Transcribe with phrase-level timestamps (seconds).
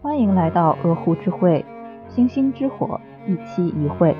[0.00, 1.64] 欢迎来到鹅湖之会，
[2.08, 4.14] 星星之火，一期一会。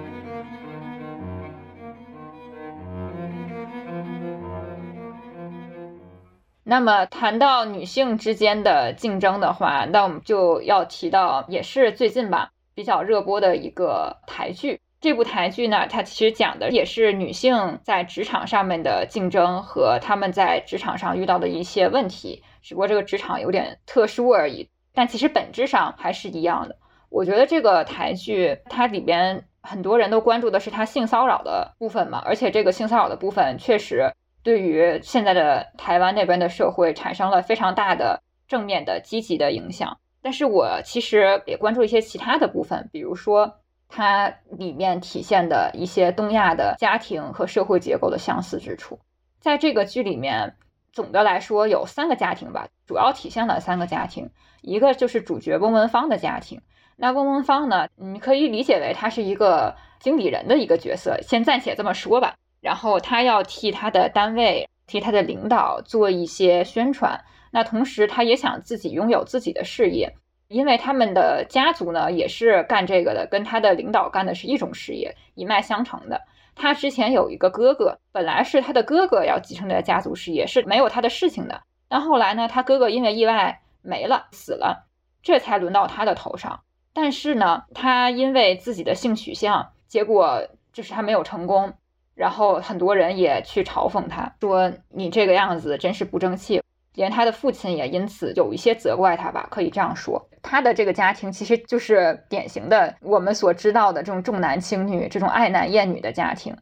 [6.64, 14.81] 那么谈到女性之间的竞争的话，那我们就要提到，也是最近吧比较热播的一个台剧。
[15.01, 24.69] 这部台剧呢，它其实讲的也是女性在职场上面的竞争和她们在职场上遇到的一些问题，只不过这个职场有点特殊而已。
[24.93, 26.77] 但其实本质上还是一样的。
[27.09, 34.12] 我觉得这个台剧它里边很多人都关注的是它性骚扰的部分嘛，而且这个性骚扰的部分确实。
[34.45, 43.57] 对于现在的台湾那边的社会产生了非常大的正面的积极的影响，但是我其实也关注一些其他的部分，比如说
[43.88, 49.01] 它里面体现的一些东亚的家庭和社会结构的相似之处。
[49.41, 50.55] 在这个剧里面，
[50.93, 54.30] 总的来说有三个家庭吧，主要体现了三个家庭，
[54.62, 56.60] 一个就是主角翁文芳的家庭。
[56.96, 62.34] 那翁文芳呢，你可以理解为他是一个经理人的一个角色，先暂且这么说吧。
[62.60, 70.12] 然后他要替他的单位、替他的领导做一些宣传，那同时他也想自己拥有自己的事业，
[70.48, 76.20] 因为他们的家族呢也是干这个的，跟他的领导干的是一种事业，一脉相承的。
[76.56, 81.62] 他之前有一个哥哥，本来是他的哥哥要继承这个家族事业，是没有他的事情的。
[81.89, 84.86] 但后来呢，他哥哥因为意外没了，死了，
[85.22, 86.61] 这才轮到他的头上。
[86.92, 91.72] 但是呢，他因为自己的性取向，结果就是他没有成功。
[92.14, 96.61] 然后很多人也去嘲讽他，说你这个样子真是不争气，
[96.94, 100.28] 连他的父亲也因此有一些责怪他吧，可以这样说。
[100.42, 106.56] 他的这个家庭其实就是典型的我们所知道的这种重男轻女、这种爱男厌女的家庭。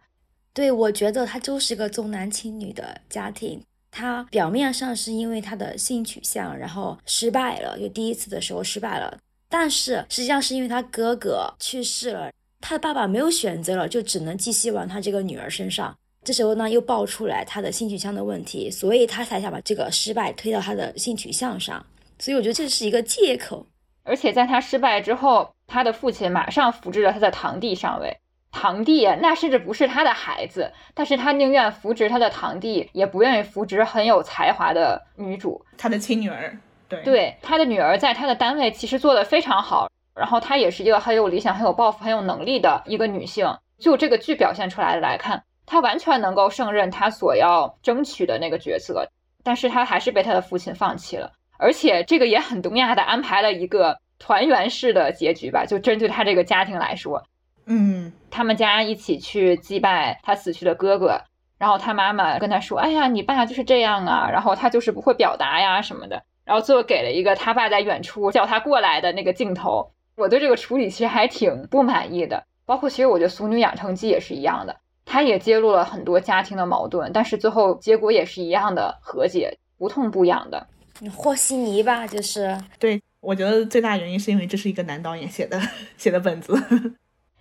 [0.53, 3.65] 对，我觉得他就是个重男轻女的家庭。
[3.91, 12.31] 他表面上是因为他的性取向，然后失败了，就第一次的时候失败了，但是实际上是因为他哥哥去世了。
[12.61, 15.97] 他的爸爸没有选择了，就只能寄希望他这个女儿身上。
[16.25, 21.85] 这时候呢，又爆出来他的性取向的问题，所以他才想把这个失败推到他的性取向上。
[22.19, 23.67] 所以我觉得这是一个借口。
[24.03, 28.19] 而且在他失败之后，他的父亲马上扶植了他的堂弟上位。
[28.57, 36.59] 堂弟那甚至不是他的孩子，但是他宁愿扶植他的堂弟，也不愿意扶植很有才华的女主，他的亲女儿。
[36.89, 39.91] 对，对，他的女儿在他的单位其实做的非常好。
[40.15, 43.47] 然后她也是一个很有理想、很有抱负、很有能力的一个女性。
[43.79, 49.11] 就这个剧表现出来的来看，她完全能够胜任她所要争取的那个角色。
[49.45, 51.33] 但是她还是被她的父亲放弃了。
[51.59, 55.67] 而且这个也很东亚的安排了一个团圆式的结局吧？
[55.67, 57.23] 就针对她这个家庭来说，
[57.67, 61.21] 嗯，他们家一起去祭拜他死去的哥哥，
[61.59, 69.91] 然后他妈妈跟他说：“哎呀，你爸就是这样啊，然后他就是不会表达呀什么的。”然后最后给了一个他爸在远处叫他过来的那个镜头。
[70.17, 80.67] 我对这个处理其实还挺不满意的，包括其实我觉得《俗女养成记》也是一样的，他也揭露了很多家庭的矛盾，但是最后结果也是一样的和解，不痛不痒的。
[81.15, 85.61] 和稀泥吧，就是对，我觉得最大原因是因为这是一个男导演写的
[85.99, 86.55] 写的本子，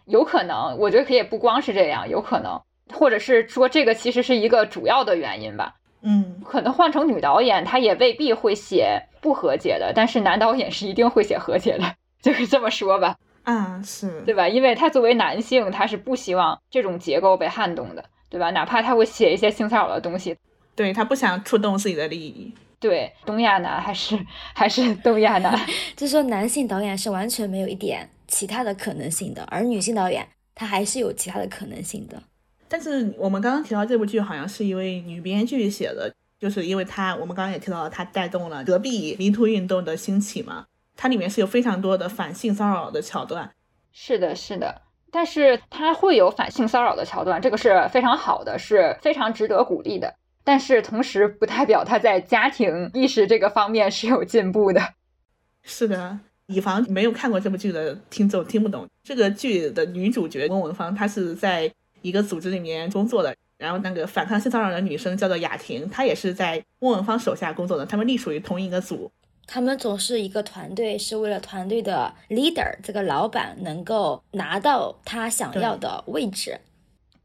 [0.05, 2.61] 有可能，我觉得可以不光是这样，有可能，
[2.93, 5.75] 或者是说这个其实是一个主要的原因吧。
[6.01, 11.95] 嗯，可能换成女导演，她也未必会写不和解的，但是男导演是一定会写和解的。
[12.21, 14.47] 就是这么说吧，嗯，是对吧？
[14.47, 18.49] 因为他作为男性，他是不希望这种结构被撼动的，对吧？
[18.51, 20.35] 哪怕他会写一些性骚扰的东西，
[20.75, 22.51] 对他不想触动自己的利益。
[22.79, 24.17] 对，东亚男还是
[24.53, 25.59] 还是东亚男，
[25.95, 32.21] 就说男性导演是完全没有一点其他的可能性的，而女性导演她还是有其他的可能性的。
[32.67, 40.65] 但是我们刚刚提到这部剧，好像是一位女编剧写的，就是因为她，我们刚刚也提到了，她带动了隔壁迷途运动的兴起嘛。
[40.97, 43.49] 它里面是有非常多的反性骚扰的桥段，
[43.93, 44.81] 是的，是的，
[45.11, 50.13] 但是它会有反性骚扰的桥段，这个是非常好的，是非常值得鼓励的。
[50.43, 54.81] 但是同时不代表他在家庭意识这个方面是有进步的。
[55.63, 61.71] 是的，以防没有看过这部剧的听众听不懂，这个剧的女主角翁文芳，她是在
[62.01, 69.11] 一个组织里面工作的，然后那个反抗性骚扰的女生叫做雅婷，她也是在翁文芳手下工作的，他们隶属于同一个组。
[69.47, 76.59] 他们总是一个团队，是为了团队的 leader 这个老板能够拿到他想要的位置。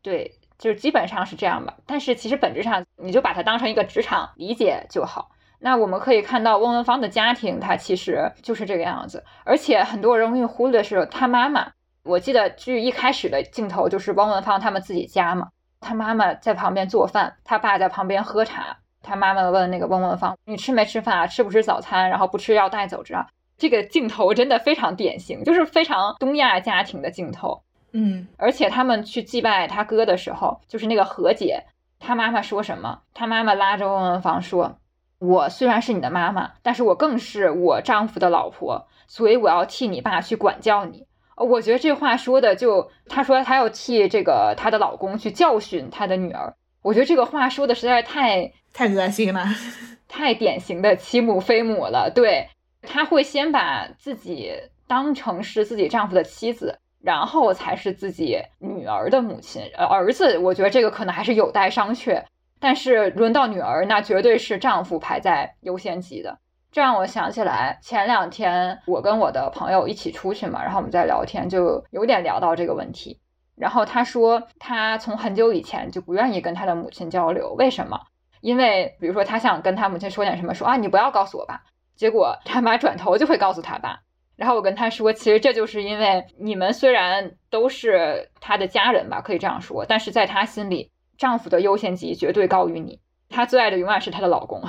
[0.02, 1.78] 对，就是基本上是这样吧。
[1.86, 5.30] 但是其实本质上，你就把它当成一个职场理解就好。
[5.60, 9.22] 那我们可以看到翁文芳的家庭，他其实就是这个样子。
[9.44, 11.70] 而且很多人容易忽略的是他妈妈。
[12.02, 15.48] 我记得剧一开始的镜头就是翁文芳他们自己家嘛，
[15.80, 18.78] 他妈妈在旁边做饭，他爸在旁边喝茶。
[19.02, 21.26] 他妈妈问那个翁文芳：“你吃没吃饭啊？
[21.26, 22.10] 吃不吃早餐？
[22.10, 23.26] 然后不吃要带走，这样
[23.56, 27.62] 这个镜头真的非常典型，就是非常东亚家庭的镜头。
[27.92, 31.62] 嗯，而且他们去祭拜他哥的时候，就是那个何姐，
[31.98, 32.98] 他妈妈说什么？
[33.14, 34.76] 他妈妈拉着翁文芳说
[35.20, 41.06] ：“我虽然是你的妈妈，但是我更是我丈夫的老婆，所以我要替你爸去管教你。”
[41.38, 46.52] 我觉得这话说的就，她说她要替这个她的老公去教训她的女儿。
[46.82, 49.44] 我觉得这个话说的实在太太恶心了，
[50.08, 52.10] 太典型的欺母非母了。
[52.12, 52.48] 对，
[52.82, 54.52] 她会先把自己
[54.88, 56.78] 当成是自己丈夫的妻子。
[57.02, 62.22] 然后才是自己女儿的母亲，呃，儿子，我觉得这个可能还是有待商榷。
[62.60, 66.38] 但是轮到女儿，那绝对是丈夫排在优先级的。
[66.70, 73.18] 这让我想起来，前两天我跟我的朋友一起出去嘛，然后我们在聊天，就有点聊到这个问题。
[73.56, 77.98] 然后他说，他从很久以前就不愿意跟他的母亲交流，为什么？
[78.40, 81.60] 因为比如说他想跟他母亲说点什么，说啊，你不要告诉我爸。
[81.96, 83.98] 结果他妈转头就会告诉他爸。
[84.36, 92.98] 然后我跟他说，其实这就是因为你们虽然都是他的家人吧，可以这样说，但是在他心里，丈夫的优先级绝对高于你。
[93.28, 94.62] 她最爱的永远是她的老公。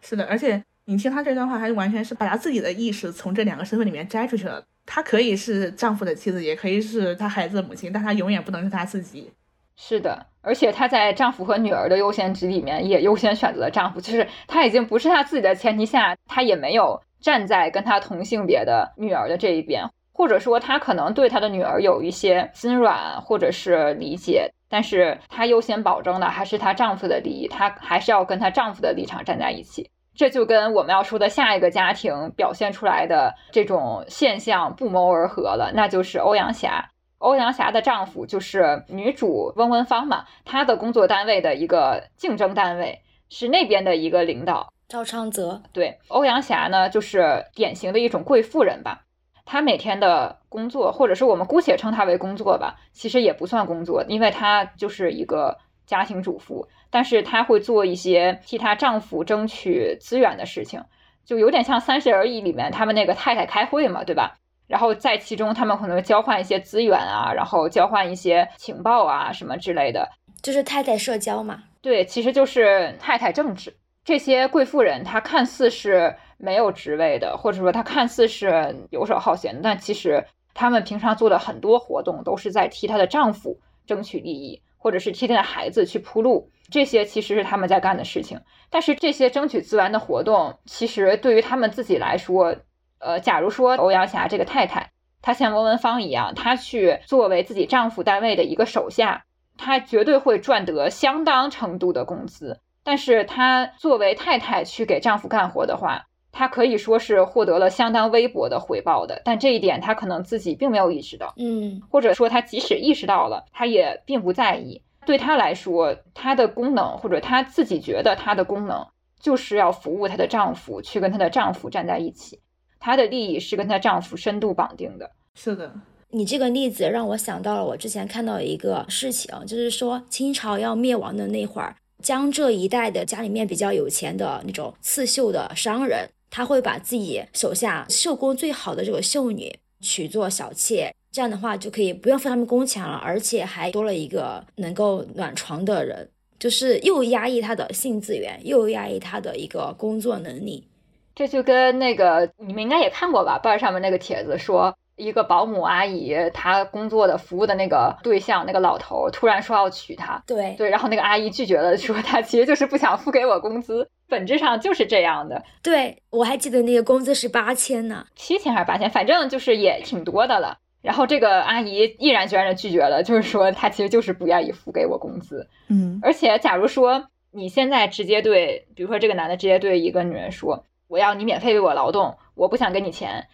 [0.00, 4.62] 是的，而且你听她这段话，还是完全是把她自己的意识从这两个身份里面摘出去了。
[4.86, 9.32] 她可以是丈夫的妻子，也可以是她孩子的母亲，但她永远不能是她自己。
[9.76, 17.02] 是的，而且她在丈夫和女儿的优先级里面，也优先选择了丈夫，就是她已经不是她自己的前提下，她也没有。
[17.18, 29.90] 站在跟她同性别的女儿的这一边，或者说他可能对他的女儿有一些心软或者是理解，但是他优先保证的还是她丈夫的利益，她还是要跟她丈夫的立场站在一起。
[30.14, 36.88] 这就跟我们要说的下一个家庭表现出来的这种现象不谋而合了，那就是欧阳霞。
[37.18, 44.72] 欧阳霞的丈夫就是女主翁文芳嘛，她的工作单位的一个竞争单位是那边的一个领导。
[44.88, 49.02] 赵昌泽对欧阳霞呢，就是典型的一种贵妇人吧。
[49.46, 55.56] 她每天的工作，或者是我们姑且称她为工作吧，其实也不算工作，因为她就是一个
[55.86, 56.68] 家庭主妇。
[56.90, 60.82] 但是她会做一些替她丈夫争取资源的事情，
[61.24, 64.34] 就有点像《三十而已》里面他们那个太太开会嘛，对吧？
[64.66, 70.08] 然后在其中，他们可能交换一些资源啊，然后交换一些情报啊什么之类的，
[70.42, 71.62] 就是太太社交嘛。
[71.80, 73.72] 对，其实就是太太政治。
[74.04, 80.24] 这些贵妇人，她看似是没有职位的，或者说她看似是游手好闲，但其实
[80.54, 86.50] 她们平常做的很多活动都是在替她的丈夫争取利益，或者是替她的孩子去铺路。
[86.68, 88.40] 这些其实是他们在干的事情。
[88.70, 92.56] 但是这些争取资源的活动，其实对于他们自己来说，
[92.98, 94.90] 呃，假如说欧阳霞这个太太，
[95.22, 99.24] 她像翁文芳一样，她去作为自己丈夫单位的一个手下，
[99.56, 102.60] 她绝对会赚得相当程度的工资。
[102.82, 106.06] 但是她作为太太去给丈夫干活的话，
[106.36, 109.22] 她可以说是获得了相当微薄的回报的。
[109.24, 114.82] 但这一点她可能自己并没有意识到，嗯，或者说她即使意识到了，她也并不在意。
[115.06, 118.86] 对她来说，她的功能或者她自己觉得她的功能
[119.18, 122.38] 就是要服务她的丈夫，去跟她的丈夫站在一起。
[122.78, 125.10] 她的利益是跟她丈夫深度绑定的。
[125.34, 125.72] 是的，
[126.10, 131.74] 你这个例子让我想到了我之前看到一个事情，就是说清朝要灭亡的那会儿。
[132.02, 150.66] 江浙一带的家里面比较有钱的那种刺绣的商人，他会把自己手下绣工最好的这个绣女娶做小妾，这样的话就可以不用付他们工钱了，而且还多了一个能够暖床的人，就是又压抑他的性资源，又压抑他的一个工作能力。
[151.14, 154.76] 这就跟那个你们应该也看过吧，报上面那个帖子说。
[154.98, 165.44] 一个保姆阿姨，她工作的服务的那个对象，那个老头突然说要娶她，对对，然后那个阿姨拒绝了，说她其实就是不想付给我工资，本质上就是这样的。
[165.62, 170.58] 对我还记得那个工资是八千呢，七千还是八千，反正就是也挺多的了。
[170.82, 175.48] 然后这个阿姨毅然决然的拒绝了，就是说她其实就是不愿意付给我工资。
[175.68, 183.26] 嗯，而且假如说你现在直接对，比如说这个男的直接对一个女人说，我要你免费为我劳动，我不想给你钱。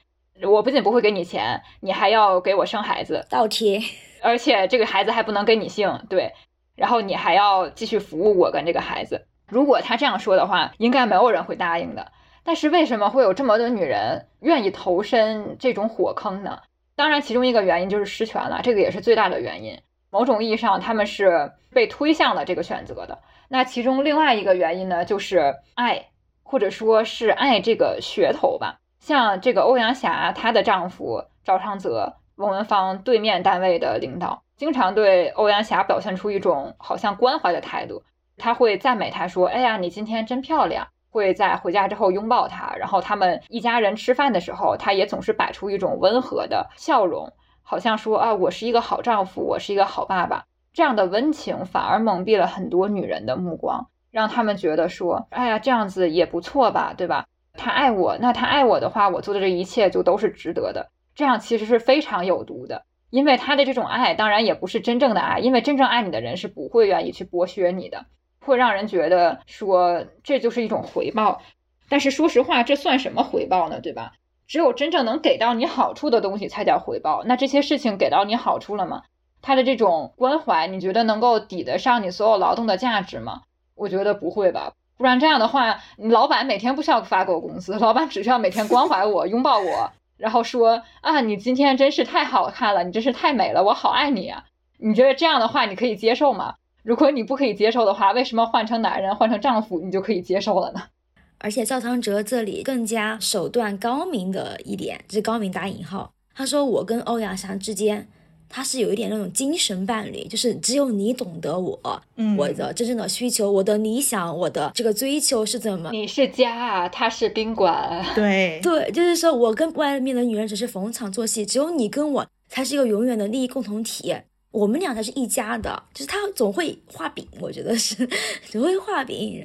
[0.43, 3.81] 我不仅不会给你钱，你还要给我生孩子，倒贴，
[4.23, 6.33] 而且这个孩子还不能跟你姓，对，
[6.75, 9.27] 然后你还要继续服务我跟这个孩子。
[9.53, 12.11] 如果他这样说的话，应该没有人会答应的。
[12.43, 16.61] 但是为什么会有这么多女人愿意投身这种火坑呢？
[16.97, 19.79] 当然，其中一个原因就是失权了，这个也是最大的原因。
[20.09, 23.19] 某种意义上，他们是被推向了这个选择的。
[23.49, 26.07] 那其中另外一个原因呢，就是爱，
[26.43, 28.79] 或者说是爱这个噱头吧。
[29.01, 38.03] 像这个欧阳霞，她的丈夫赵昌泽，翁文芳对面单位的领导，经常对欧阳霞表现出一种好像关怀的态度。
[38.37, 47.31] 他会赞美她说：“哎呀，你今天真漂亮。”会在回家之后拥抱他，然后他们一家人吃饭的时候，他也总是摆出一种温和的笑容，
[47.63, 50.47] 好像说啊，我是一个好丈夫，我是一个好爸爸。
[50.73, 57.27] 这样的温情反而蒙蔽了很多女人的目光，让他们觉得说，哎呀，这样子也不错吧，对吧？
[57.53, 60.91] 他爱我，那他爱我的话，我做的这一切就都是值得的。
[61.15, 68.07] 这样其实是非常有毒的，因为他的这种爱当然也不是真正的爱，因为真正爱你的人是不会愿意去剥削你的，
[68.45, 71.41] 会让人觉得说这就是一种回报。
[71.89, 73.81] 但是说实话，这算什么回报呢？
[73.81, 74.13] 对吧？
[74.47, 77.23] 只有真正能给到你好处的东西才叫回报。
[77.25, 79.03] 那这些事情给到你好处了吗？
[79.41, 83.43] 他的这种关怀，你觉得能够抵得上你所有劳动的价值吗？
[83.75, 84.73] 我觉得不会吧。
[84.99, 94.45] 不然这样的话，你老板每天不需要发给我工资，老板只需要每天关怀我、拥抱我，然后说啊，你今天真是太好看了，你真是太美了，我好爱你啊。
[94.79, 96.55] 你觉得这样的话你可以接受吗？
[96.83, 100.83] 如果你不可以接受的话，为什么换成男人、换成丈夫你就可以接受了呢？
[101.39, 108.09] 而且赵昌哲这里更加手段高明的一点，这高明打引号，他说我跟欧阳霞之间。
[108.55, 115.89] 他是有一点那种精神伴侣，就是只有你懂得我，嗯，我的真正的需求，我的理想，我的这个追求是怎么？
[115.91, 124.15] 你是家啊，他是宾馆，对 对，就是说我跟外面的女人只是逢场作戏，只有你跟我才是一个永远的利益共同体，
[124.53, 125.83] 我们俩才是一家的。
[125.93, 128.09] 就是他总会画饼，我觉得是
[128.49, 129.45] 总会画饼。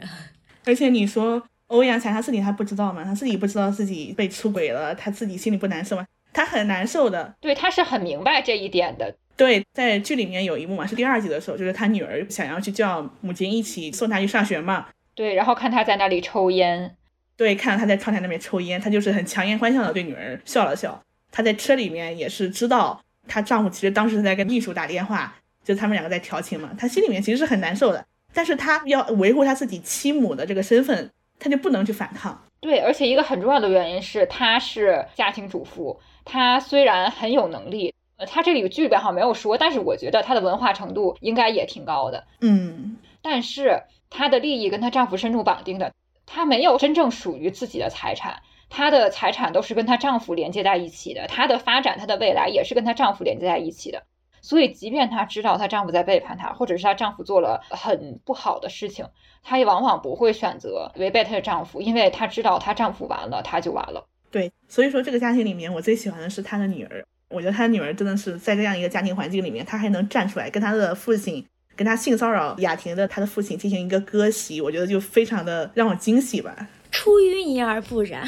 [0.66, 3.04] 而且你说欧阳才他自己还不知道吗？
[3.04, 6.06] 他自己不知道自己被出轨了，他自己心里不难受吗？
[6.34, 9.16] 他很难受的，对，他是很明白这一点的。
[9.36, 14.88] 对，在剧里面有一幕嘛，是第二集的时候，就是他女儿想要去叫母亲一起送他去上学嘛。
[15.16, 16.96] 对，然后看他在那里抽烟，
[17.36, 21.02] 对，看到他在窗台那边抽烟，他就是很强颜欢笑的对女儿笑了笑。
[21.32, 26.72] 他在车里面也是知道她丈夫其实当时在跟秘书打电话，就他们两个在调情嘛。
[26.78, 32.44] 她心里面其实是很难受的，但是她要维护她自己妻母的这个身份，她就不能去反抗。
[32.60, 36.00] 对，而且一个很重要的原因是，她是家庭主妇。
[36.26, 42.26] 她虽然很有能力，呃，她这里剧里边好像没有说，但是我觉得她的文化程度应该也挺高的。
[42.42, 45.94] 嗯，但是她的利益跟她丈夫深度绑定的，
[46.26, 54.04] 她没有真正属于自己的财产，她的财产都是跟她丈夫连接在一起的，她的发展，她的未来也是跟她丈夫连接在一起的。
[54.42, 59.06] 所以，即便她知道她丈夫在背叛她，或者是她丈夫做了很不好的事情，
[59.44, 64.06] 她也往往不会选择违背她的丈夫，因为她知道她丈夫完了，她就完了。
[64.32, 67.04] 对，所以说这个家庭里面，我最喜欢的是她的女儿。
[67.30, 71.46] 我觉得她的女儿真的是在这样一个家庭环境里面，她还能站出来跟她的父亲，
[71.76, 76.68] 跟他性骚扰雅婷的他的父亲进行一个割席，我觉得就非常的让我惊喜吧。
[76.90, 78.28] 出淤泥而不染，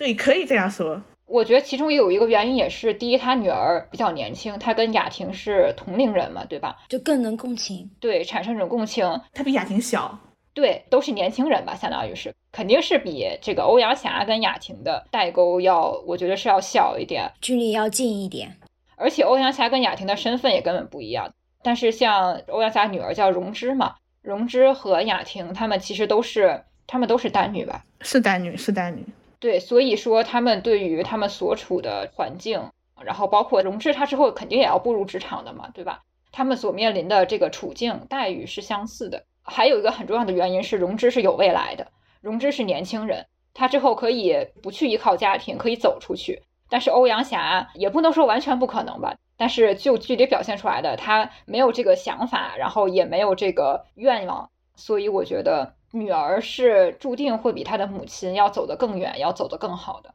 [0.00, 1.02] 对，可以这样说。
[1.26, 6.78] 我觉得其中有一个原因也是，第一，他女儿比较年轻，他跟雅婷是同龄人嘛，对吧？
[6.88, 9.20] 就更能共情，对，产生这种共情。
[9.34, 10.18] 他比雅婷小。
[10.54, 18.56] 对，都是年轻人吧，相当于是，肯定是比这个欧阳霞跟雅婷的代沟要，我觉得是要小一点，距离要近一点。
[18.96, 21.30] 而且欧阳霞跟雅婷的身份也根本不一样。
[21.62, 27.84] 但是像欧阳霞女儿叫荣芝嘛，荣芝和雅婷她们其实都是，她们都是单女吧？
[28.00, 29.04] 是单女，是单女。
[29.40, 32.70] 对，所以说他们对于他们所处的环境，
[33.02, 36.04] 然后包括荣枝她之后肯定也要步入职场的嘛，对吧？
[36.30, 39.24] 他们所面临的这个处境待遇是相似的。
[39.42, 41.88] 还有一个很重要的原因是，荣枝是有未来的，
[42.20, 46.42] 荣枝是年轻人，她之后可以不去依靠家庭，可以走出去。
[46.68, 60.12] 但是欧阳霞也不能说完全不可能吧，但是就具体表现出来的，她没有这个想法，然后也没有这个愿望，所以我觉得女儿是注定会比她的母亲要走得更远，要走得更好的。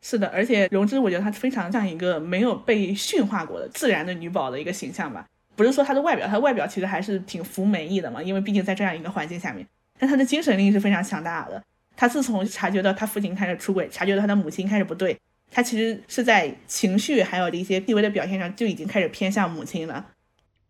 [0.00, 5.26] 是的，而且荣枝我觉得她非常像一个没有被驯化过的自然的女宝的一个形象吧。
[5.56, 9.66] 不是说她的外表，她外表其实还是挺服美意的嘛，因为毕竟在这样一个环境下面。
[9.98, 11.62] 但她的精神力是非常强大的。
[11.96, 15.18] 她自从察觉到她父亲开始出轨，察觉到她的母亲开始不对，
[15.50, 20.06] 她其实是在情绪还有一些细微的表现上就已经开始偏向母亲了。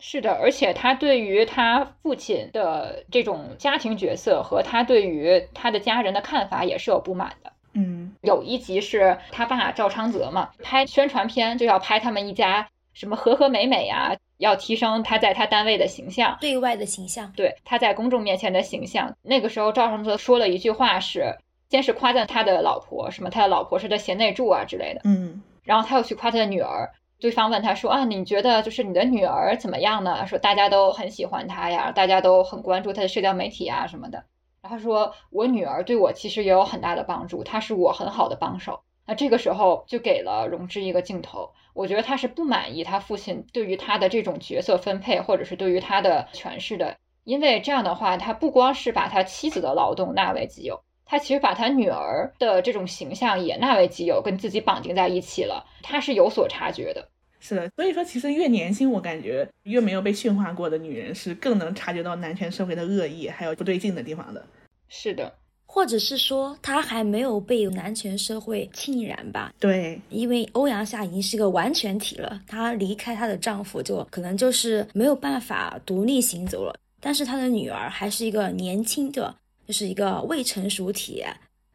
[0.01, 7.53] 是的，而且他对于他父亲的这种家庭角色和他对于他的家人的看法也是有不满的。
[7.75, 14.17] 嗯，有一集是他爸赵昌泽嘛，拍宣传片就要拍他们一家什么和和美美呀。
[14.39, 19.17] 要提升他在他单位的形象，对外的形象，对他在公众面前的形象。
[19.21, 21.37] 那个时候，赵昌泽说了一句话，是
[21.69, 26.89] 先是夸赞他的老婆，什么他的老婆是他贤内助啊之类的，嗯，然后他又去夸他的女儿。
[27.21, 30.27] 对方问他说啊，你觉得就是你的女儿怎么样呢？
[30.27, 34.25] 说大家都很喜欢她呀，大家都很关注她的社交媒体啊什么的。
[34.63, 38.81] 然后说，我女儿对我其实也有很大的帮助，她是我很好的帮手。
[39.05, 55.65] 那这个时候就给了荣枝一个镜头，我觉得他是不满意他父亲对于他的这种角色分配，或者是对于他的诠释的，因为这样的话，他不光是把他妻子的劳动纳为己有，她其实把他女儿的这种形象也纳为己有，跟自己绑定在一起了。
[55.83, 57.09] 他是有所察觉的。
[57.41, 64.45] 是的，所以说其实越年轻，我感觉越没有被驯化过的女人是更能察觉到男权社会的恶意还有不对劲的地方的。
[64.89, 65.33] 是的，
[65.65, 69.53] 或者是说她还没有被男权社会浸染吧？
[69.59, 76.75] 对，因为欧阳夏已经是个完全体了，她离开她的丈夫就可能就是没有办法独立行走了。
[77.01, 79.35] 但是她的女儿还是一个年轻的，
[79.69, 81.23] 就是一个未成熟体，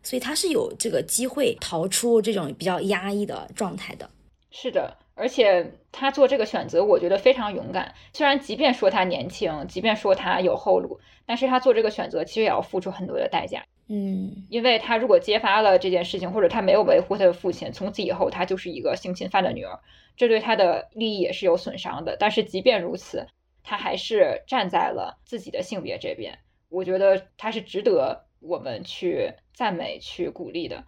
[0.02, 4.10] 所以他是有这个机会逃出这种比较压抑的状态的。
[4.50, 4.98] 是的。
[5.16, 7.94] 而且他做这个选择，我觉得非常勇敢。
[8.14, 13.64] 虽然即便说他年轻，即便说他有后路，但是他做这个选择其实也要付出很多的代价。
[13.90, 19.80] 嗯，因为他如果揭发了这件事情，或者他没有维护他的父亲，从此以后他就是一个性侵犯的女儿，
[20.18, 22.18] 这对他的利益也是有损伤的。
[22.20, 23.28] 但是即便如此，
[23.64, 26.40] 他还是站在了自己的性别这边。
[26.74, 30.84] 我觉得他是值得我们去赞美、去鼓励的。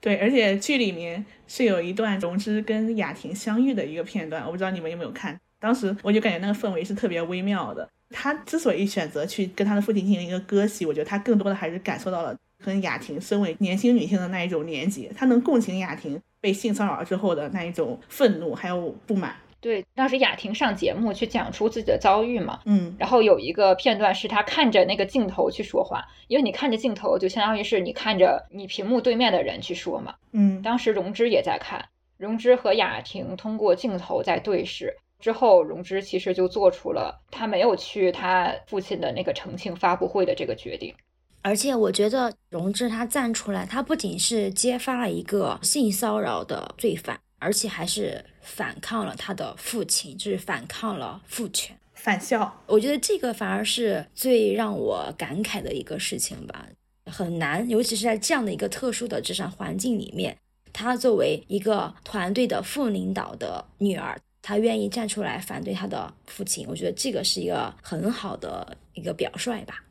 [0.00, 5.38] 对，而且剧里面是有一段荣之跟雅婷相遇的一个片段，我不知道你们有没有看。
[5.58, 7.88] 当时我就感觉那个氛围是特别微妙的。
[8.10, 12.34] 他之所以选择去跟他的父亲进行一个割席，我觉得他更多的还是感受到了
[12.64, 19.34] 跟雅婷身为年轻女性的那一种连结，他能共情雅婷被性骚扰之后的那一种愤怒还有不满。
[19.60, 31.84] 对，当时雅婷上节目去讲出自己的遭遇嘛，嗯，然后有一个片段是她看着那个镜头去说话，因为你看着镜头，就相当于是你看着你屏幕对面的人去说嘛，嗯，当时荣芝也在看，
[32.16, 40.94] 荣芝和雅婷通过镜头在对视之后，荣芝其实就做出了他没有去他父亲的那个澄清发布会的这个决定，
[41.42, 47.18] 而且我觉得荣芝他站出来，他不仅是揭发了一个性骚扰的罪犯。
[47.38, 52.62] 而且还是反抗了他的父亲，就是反抗了父权，反校。
[52.66, 56.66] 我觉得这个反而是最让我感慨的一个事情吧，
[57.06, 60.36] 很难，尤其是在这样的一个特殊的职场环境里面，
[60.72, 69.84] 他作为一个团队的副领导的女儿，她愿意站出来反对她的父亲，我觉得这个是一个很好的一个表率吧。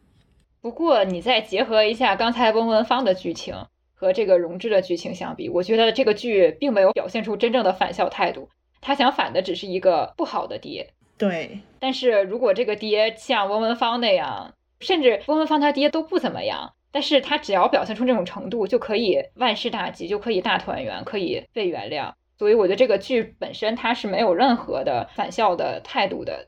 [0.60, 3.56] 不过你再结合一下刚才翁文芳的剧情。
[4.00, 8.48] 和这个荣之的剧情相比，我觉得这个剧并没有表现出真正的反校态度。
[8.80, 10.94] 他想反的只是一个不好的爹。
[11.18, 22.14] 对，但是如果这个爹像翁文芳那样，甚至翁文芳他爹都不怎么样，但是他只要表现出这种程度，就可以万事大吉，就可以大团圆，可以被原谅。
[22.38, 26.48] 所以我觉得这个剧本身它是没有任何的反校的态度的。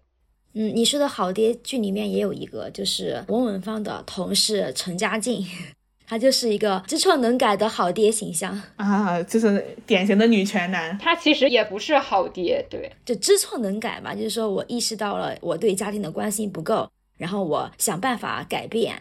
[0.54, 5.44] 嗯，你说的好爹剧里面也有一个，就是翁文芳的同事陈嘉静。
[6.10, 10.98] 他就是一个知错能改的好爹形象啊，就是典型的女权男。
[10.98, 19.00] 他其实也不是好爹，对，就知错能改嘛，就是说我意识到了我对家庭的关心不够，然后我想办法改变。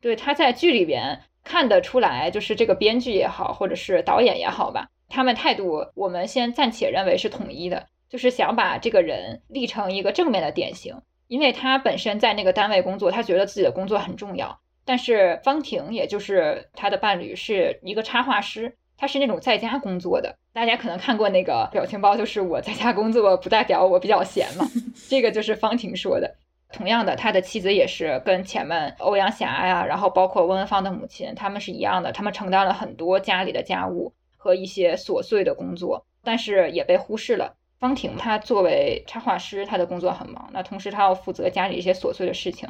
[0.00, 14.60] 对，他在剧里边看得出来，就是这个编剧也好，或者是导演也好吧，他们态度我们先暂且认为是统一的，就是想把这个人立成一个正面的典型，因为他本身在那个单位工作，他觉得自己的工作很重要。
[14.88, 20.34] 但是方婷，也就是他的伴侣，是一个插画师，他是那种在家工作的。
[20.54, 24.66] 大家可能看过那个表情包，就是我在家工作，不代表我比较闲嘛。
[25.10, 26.34] 这个就是方婷说的。
[26.72, 37.54] 同样的，他的妻子也是跟前面欧阳霞呀，然后包括温文芳的母亲，他们是一样的，他们承担了很多家里的家务和一些琐碎的工作，但是也被忽视了。
[37.78, 42.66] 方婷她作为插画师，她的工作很忙，那同时她要负责家里一些琐碎的事情。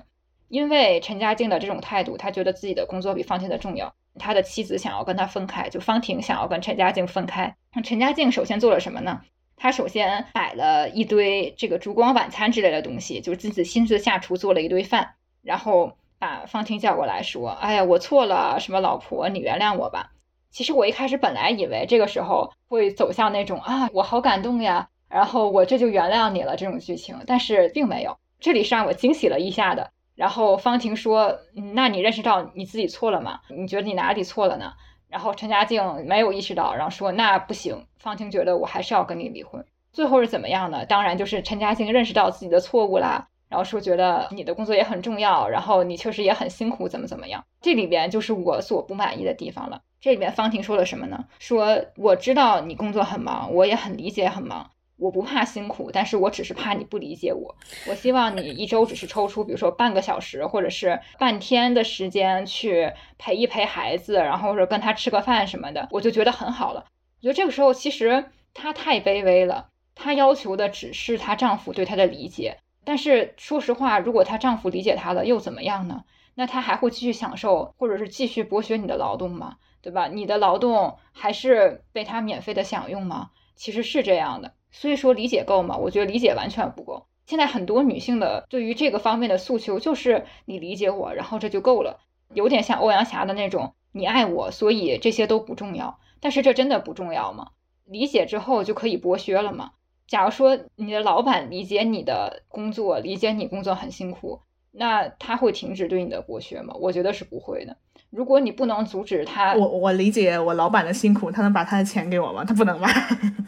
[0.49, 3.95] 因为陈嘉静的这种态度，他觉得自己的工作比方婷的重要。
[4.19, 7.55] 他的妻子想要跟他分开，就方婷想要跟陈嘉静分开。
[7.75, 9.21] 那陈嘉静首先做了什么呢？
[9.57, 20.13] 他首先摆了一堆这个烛光晚餐之类的东西，就是自己亲自下厨做了一堆饭，然后把方婷叫过来说：“哎呀，我错了，什么老婆，你原谅我吧。”
[20.51, 28.17] 其实我一开始本来以为这个时候会走向那种啊，我好感动呀，然后我这就原谅你了这种剧情，但是并没有。
[28.41, 29.91] 这里是让我惊喜了一下的。
[30.19, 31.39] 然后方婷说
[31.75, 33.39] ：“那你认识到你自己错了吗？
[33.51, 34.73] 你觉得你哪里错了呢？”
[35.09, 39.65] 然后陈嘉靖没有意识到，然后说：“那不行。”方婷觉得我还是要跟你离婚。
[39.93, 40.85] 最后是怎么样呢？
[40.87, 47.45] 当然就是陈嘉靖认识到自己的错误啦，然后说觉得你的工作也很重要，然后你确实也很辛苦，怎么怎么样？
[47.61, 49.83] 这里边就是我所不满意的地方了。
[50.01, 51.27] 这里边方婷说了什么呢？
[51.39, 54.69] 说我知道你工作很忙，我也很理解很忙。
[54.99, 57.55] 我不怕辛苦，但是我只是怕你不理解我。
[57.89, 66.85] 我希望你一周只是抽出，比如说半个小时或者是半天的时间去陪一陪孩子，然后说跟他吃个饭什么的，我就觉得很好了。
[67.19, 72.59] 我觉得这个时候其实她太卑微了，她要求的只是她丈夫对她的理解。
[72.85, 76.05] 但是说实话，如果她丈夫理解她了，又怎么样呢？
[76.35, 79.57] 那他还会继续享受，或者是继续剥削你的劳动吗？
[79.83, 80.07] 对吧？
[80.07, 83.31] 你的劳动还是被他免费的享用吗？
[83.59, 84.55] 其实是这样的。
[84.71, 85.77] 所以说理解够吗？
[85.77, 87.07] 我觉得理解完全不够。
[87.27, 92.01] 现在很多女性的对于这个方面的诉求就是你理解我，然后这就够了，
[92.33, 95.99] 有点像欧阳霞的那种，你爱我，所以这些都不重要。
[96.21, 97.49] 但是这真的不重要吗？
[97.85, 99.73] 理解之后就可以剥削了吗？
[100.07, 104.41] 假如说你的老板理解你的工作，理解你工作很辛苦，
[104.71, 106.75] 那他会停止对你的剥削吗？
[106.81, 107.77] 我觉得是不会的。
[108.11, 112.45] 如果你不能阻止他，我我理解我老板的辛苦，他能把他的钱给我吗？
[112.45, 112.89] 他不能吧？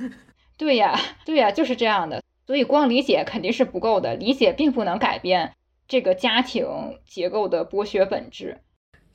[0.58, 0.94] 对呀，
[1.24, 2.22] 对呀，就是这样的。
[2.46, 5.52] 所以光理解肯定是不够的，理解并不能改变
[5.88, 6.66] 这个家庭
[7.06, 8.58] 结构的剥削本质。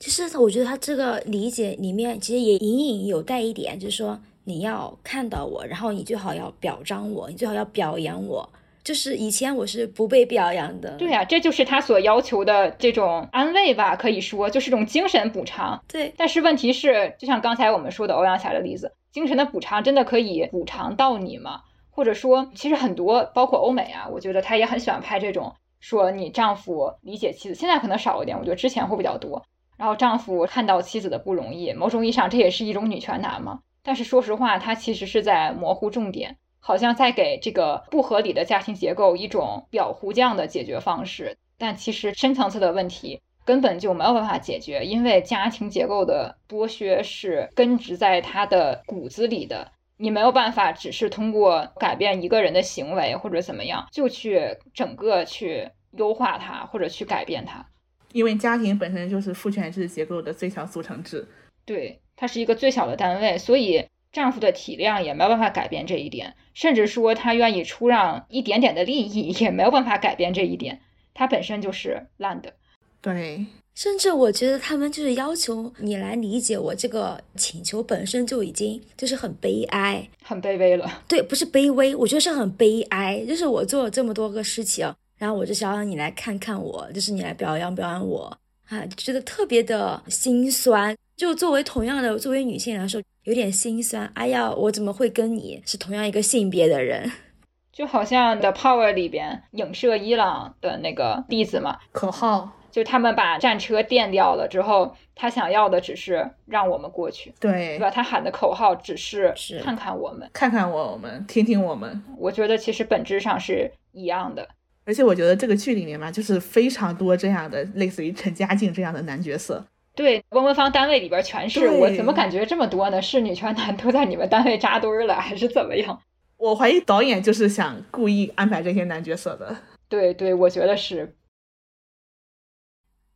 [0.00, 8.48] 其实我觉得他这个理解里面，其实也隐隐有带一点，就是说你要看到我，然后你最好要表彰我，你最好要表扬我。
[8.86, 10.90] 就是以前我是不被表扬的。
[10.92, 15.82] 对呀，这就是他所要求的这种安慰吧，可以说就是这种精神补偿。
[15.88, 21.62] 对，但是问题是，就像刚才我们说的欧阳霞的例子，精神的补偿真的可以补偿到你吗？
[21.90, 29.42] 或者说，其实很多包括欧美啊，我觉得他也很喜欢拍这种说你丈夫理解妻子，现在可能少一点，我觉得之前会比较多。
[29.76, 33.58] 然后丈夫看到妻子的不容易，某种意义上这也是一种女权男嘛。
[33.82, 36.36] 但是说实话，他其实是在模糊重点。
[36.60, 57.64] 好像在给这个不合理的家庭结构一种表糊匠的解决方式，但其实深层次的问题根本就没有办法解决，因为家庭结构的剥削是根植在他的骨子里的，你没有办法只是通过改变一个人的行为或者怎么样就去整个去优化它或者去改变它，
[58.12, 61.28] 因为家庭本身就是父权制结构的最小组成制，
[61.64, 63.86] 对，它是一个最小的单位，所以。
[64.16, 70.80] 丈夫的体谅也没有办法改变这一点，甚至说他愿意出让一点点的利益也没有办法改变这一点，
[71.12, 72.54] 他本身就是烂的。
[73.02, 81.02] 对，甚至我觉得他们就是要求你来理解我这个请求本身就已经就是很悲哀、很卑微了。
[81.06, 83.22] 对，不是卑微，我觉得是很悲哀。
[83.28, 88.34] 就是我做了这么多个事情，然后我就想让你来看看我，就是你来表扬表扬我
[88.70, 90.96] 啊，觉得特别的心酸。
[91.16, 92.98] 就作为同样的作为女性来说。
[93.26, 97.10] 有点心酸，哎呀，我怎么会跟你是同样一个性别的人？
[97.72, 107.90] 就好像《The Power》里边影射伊朗的那个例子嘛，口号就他们把战车电掉了之后，他想要的只是让我们过去，对，对吧？
[107.90, 112.00] 他喊的口号只是看看我们，看看我们，听听我们。
[112.16, 114.48] 我觉得其实本质上是一样的，
[114.84, 119.66] 而且我觉得这个剧里面嘛，就是非常多这样的类似于陈嘉静这样的男角色。
[119.96, 123.00] 对，翁文芳单位里边全是，我怎么感觉这么多呢？
[123.00, 126.02] 是女权男都在你们单位扎堆儿了，还是怎么样？
[126.36, 129.56] 我怀疑导演就是想故意安排这些男角色的。
[129.88, 131.16] 对对，我觉得是。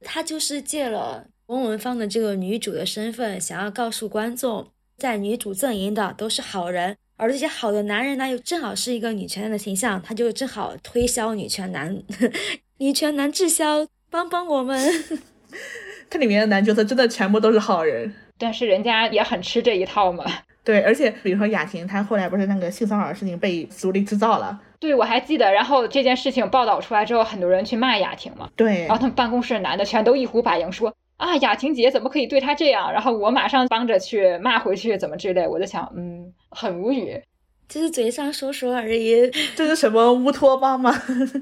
[0.03, 12.03] 他就是借了翁文芳的这个女主的身份，想要告诉观众，在女主阵营的都是好人，而这些好的男人呢，又正好是一个女权男的形象，他就正好推销女权男，
[12.79, 14.81] 女权男滞销，帮帮我们。
[16.11, 20.25] 它里面的男角色真的全部都是好人，但是人家也很吃这一套嘛。
[20.63, 24.61] 对，而且比如说雅婷，她后来不是那个性骚扰的事情被组里制造了。
[24.79, 25.53] 对，我还记得。
[25.53, 28.51] 然后这件事情报道出来之后，很多人去骂雅婷嘛。
[28.57, 28.81] 对。
[28.81, 32.93] 然后他们办公室的男的全都一呼百应，说啊，雅婷姐怎么可以对他这样？
[32.93, 35.47] 然后我马上帮着去骂回去，怎么之类。
[35.47, 37.23] 我就想，嗯，很无语。
[37.69, 39.31] 就是嘴上说说而已。
[39.55, 40.93] 这是什么乌托邦吗？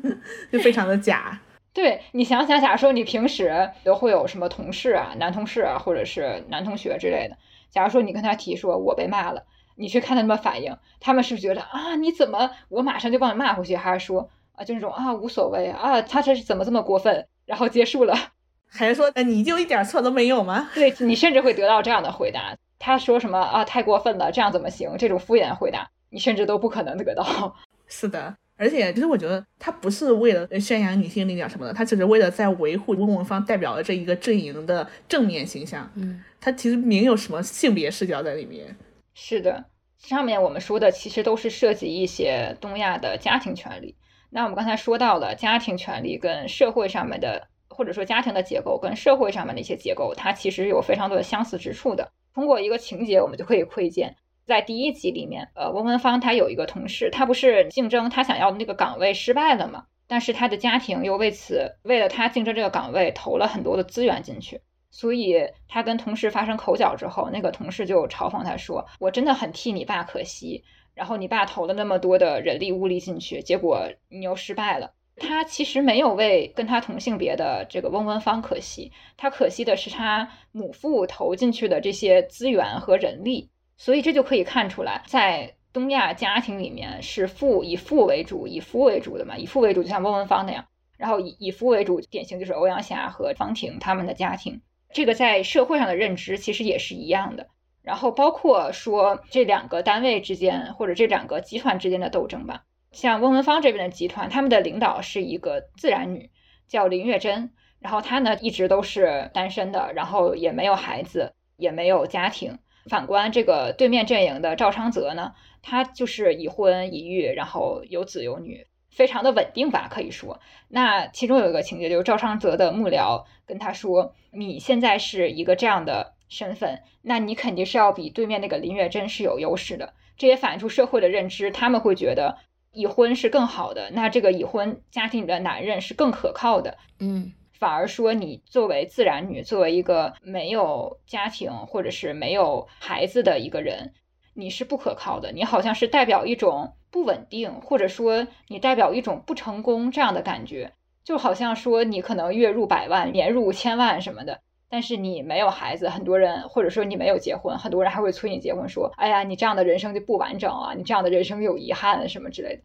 [0.53, 1.41] 就非常的假。
[1.79, 7.37] 对你想想，假如说你平时都会有什么同事啊、男同事啊，或者是男同学之类的，
[7.71, 9.45] 假如说你跟他提说我被骂了，
[9.77, 18.13] 你去看他们反应，他们是不是觉得啊你怎么我马上就帮你骂回去，还是说啊就那种啊无所谓啊他这是怎么这么过分，然后结束了，
[18.69, 20.69] 还是说你就一点错都没有吗？
[20.75, 24.97] 对你甚至会得到这样的回答，他说什么啊太过分了，这样怎么行？
[24.99, 27.55] 这种敷衍回答，你甚至都不可能得到。
[27.87, 28.35] 是的。
[28.59, 35.89] 而且，其实我觉得他不是为了宣扬女性力量什么的，他只是为了在维护翁文芳代表的这一个阵营的正面形象。
[35.95, 38.77] 嗯，他其实没有什么性别视角在里面。
[39.15, 39.65] 是的，
[39.99, 43.95] 上面我们说的其实都是涉及一些东亚的家庭权利。
[44.31, 52.11] 那我们刚才说到了家庭权利跟社会上面的，或者说家庭的结构跟社会上面的一些结构，它其实有非常多的相似之处的。
[52.35, 54.17] 通过一个情节，我们就可以窥见。
[54.49, 59.85] 在第一集里面，呃，翁文芳她有一个同事，他不是竞争他想要的那个岗位失败了嘛？
[60.07, 65.37] 但是他的家庭又为此为了他竞争这个岗位投了很多的资源进去，所以
[65.69, 83.51] 他跟同事发生口角之后，那个同事就嘲讽他说：“我真的很替你爸可惜，然后你爸投了那么多的人力物力进去，结果你又失败了。”他其实没有为跟他同性别的这个翁文芳可惜，他可惜的是他母父投进去的这些资源和人力。
[83.79, 90.67] 所以这就可以看出来，在东亚家庭里面是父以父为主，以夫为主的嘛，以父为主，就像翁文芳那样。
[90.97, 94.61] 然后以以夫为主，典型就是欧阳霞和方婷他们的家庭。
[94.93, 97.47] 这个在社会上的认知其实也是一样的。
[97.83, 102.65] 然后包括说这两个单位之间或者这两个集团之间的斗争吧。
[102.91, 106.31] 像翁文芳这边的集团，他们的领导是一个自然女，
[106.67, 107.53] 叫林月珍。
[107.79, 112.59] 然后她呢一直都是单身的，然后也没有孩子，也没有家庭。
[112.89, 118.67] 反观这个对面阵营的赵昌泽呢，他就是已婚已育，然后有子有女。
[118.91, 120.41] 非常的稳定吧，可以说。
[120.67, 132.39] 那其中有一个情节，就是赵昌泽的幕僚跟他说：“你现在是一个这样的身份，那你肯定是要比对面那个林月珍是有优势的。”这也反映出社会的认知，他们会觉得
[132.73, 136.77] 已婚是更好的，那这个已婚家庭里的男人是更可靠的。
[136.99, 143.93] 嗯，反而说你作为自然女，作为一个没有家庭或者是没有孩子的一个人，
[144.35, 145.33] 你是不可靠的。
[145.33, 146.75] 你好像是代表一种。
[146.91, 150.73] 不稳定，或者说你代表一种不成功这样的感觉，
[151.05, 154.41] 就好像说你可能月入百万、年入千万什么的，
[154.71, 162.63] 但是你没有孩子，很多人或者说你没有结婚，很多人还会催你结婚，说：“哎呀，你这样的人生就不完整啊，你这样的人生有遗憾什么之类的。”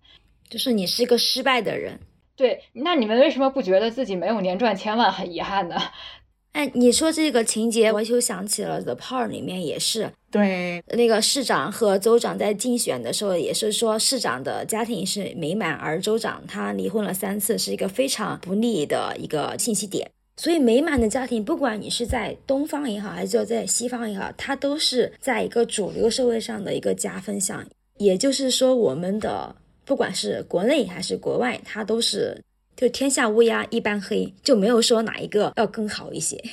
[0.50, 2.00] 就是你是一个失败的人。
[2.36, 5.76] 对，那你们为什么不觉得自己没有年赚千万很遗憾呢？
[6.54, 20.12] 哎，你说这个情节，我就想起了《The Power》里面也是，对那个市长和州长在竞选的时候，也是说市长的家庭是美满，而州长他离婚了三次，是一个非常不利的一个信息点。
[20.38, 27.66] 所以，美满的家庭，不管你是在东方也好，还是在西方也好，它都是在一个主流社会上的一个加分项。
[27.98, 32.44] 也就是说，我们的不管是国内还是国外，它都是。
[32.76, 36.44] 就天下乌鸦一般黑，就没有说哪一个要更好一些。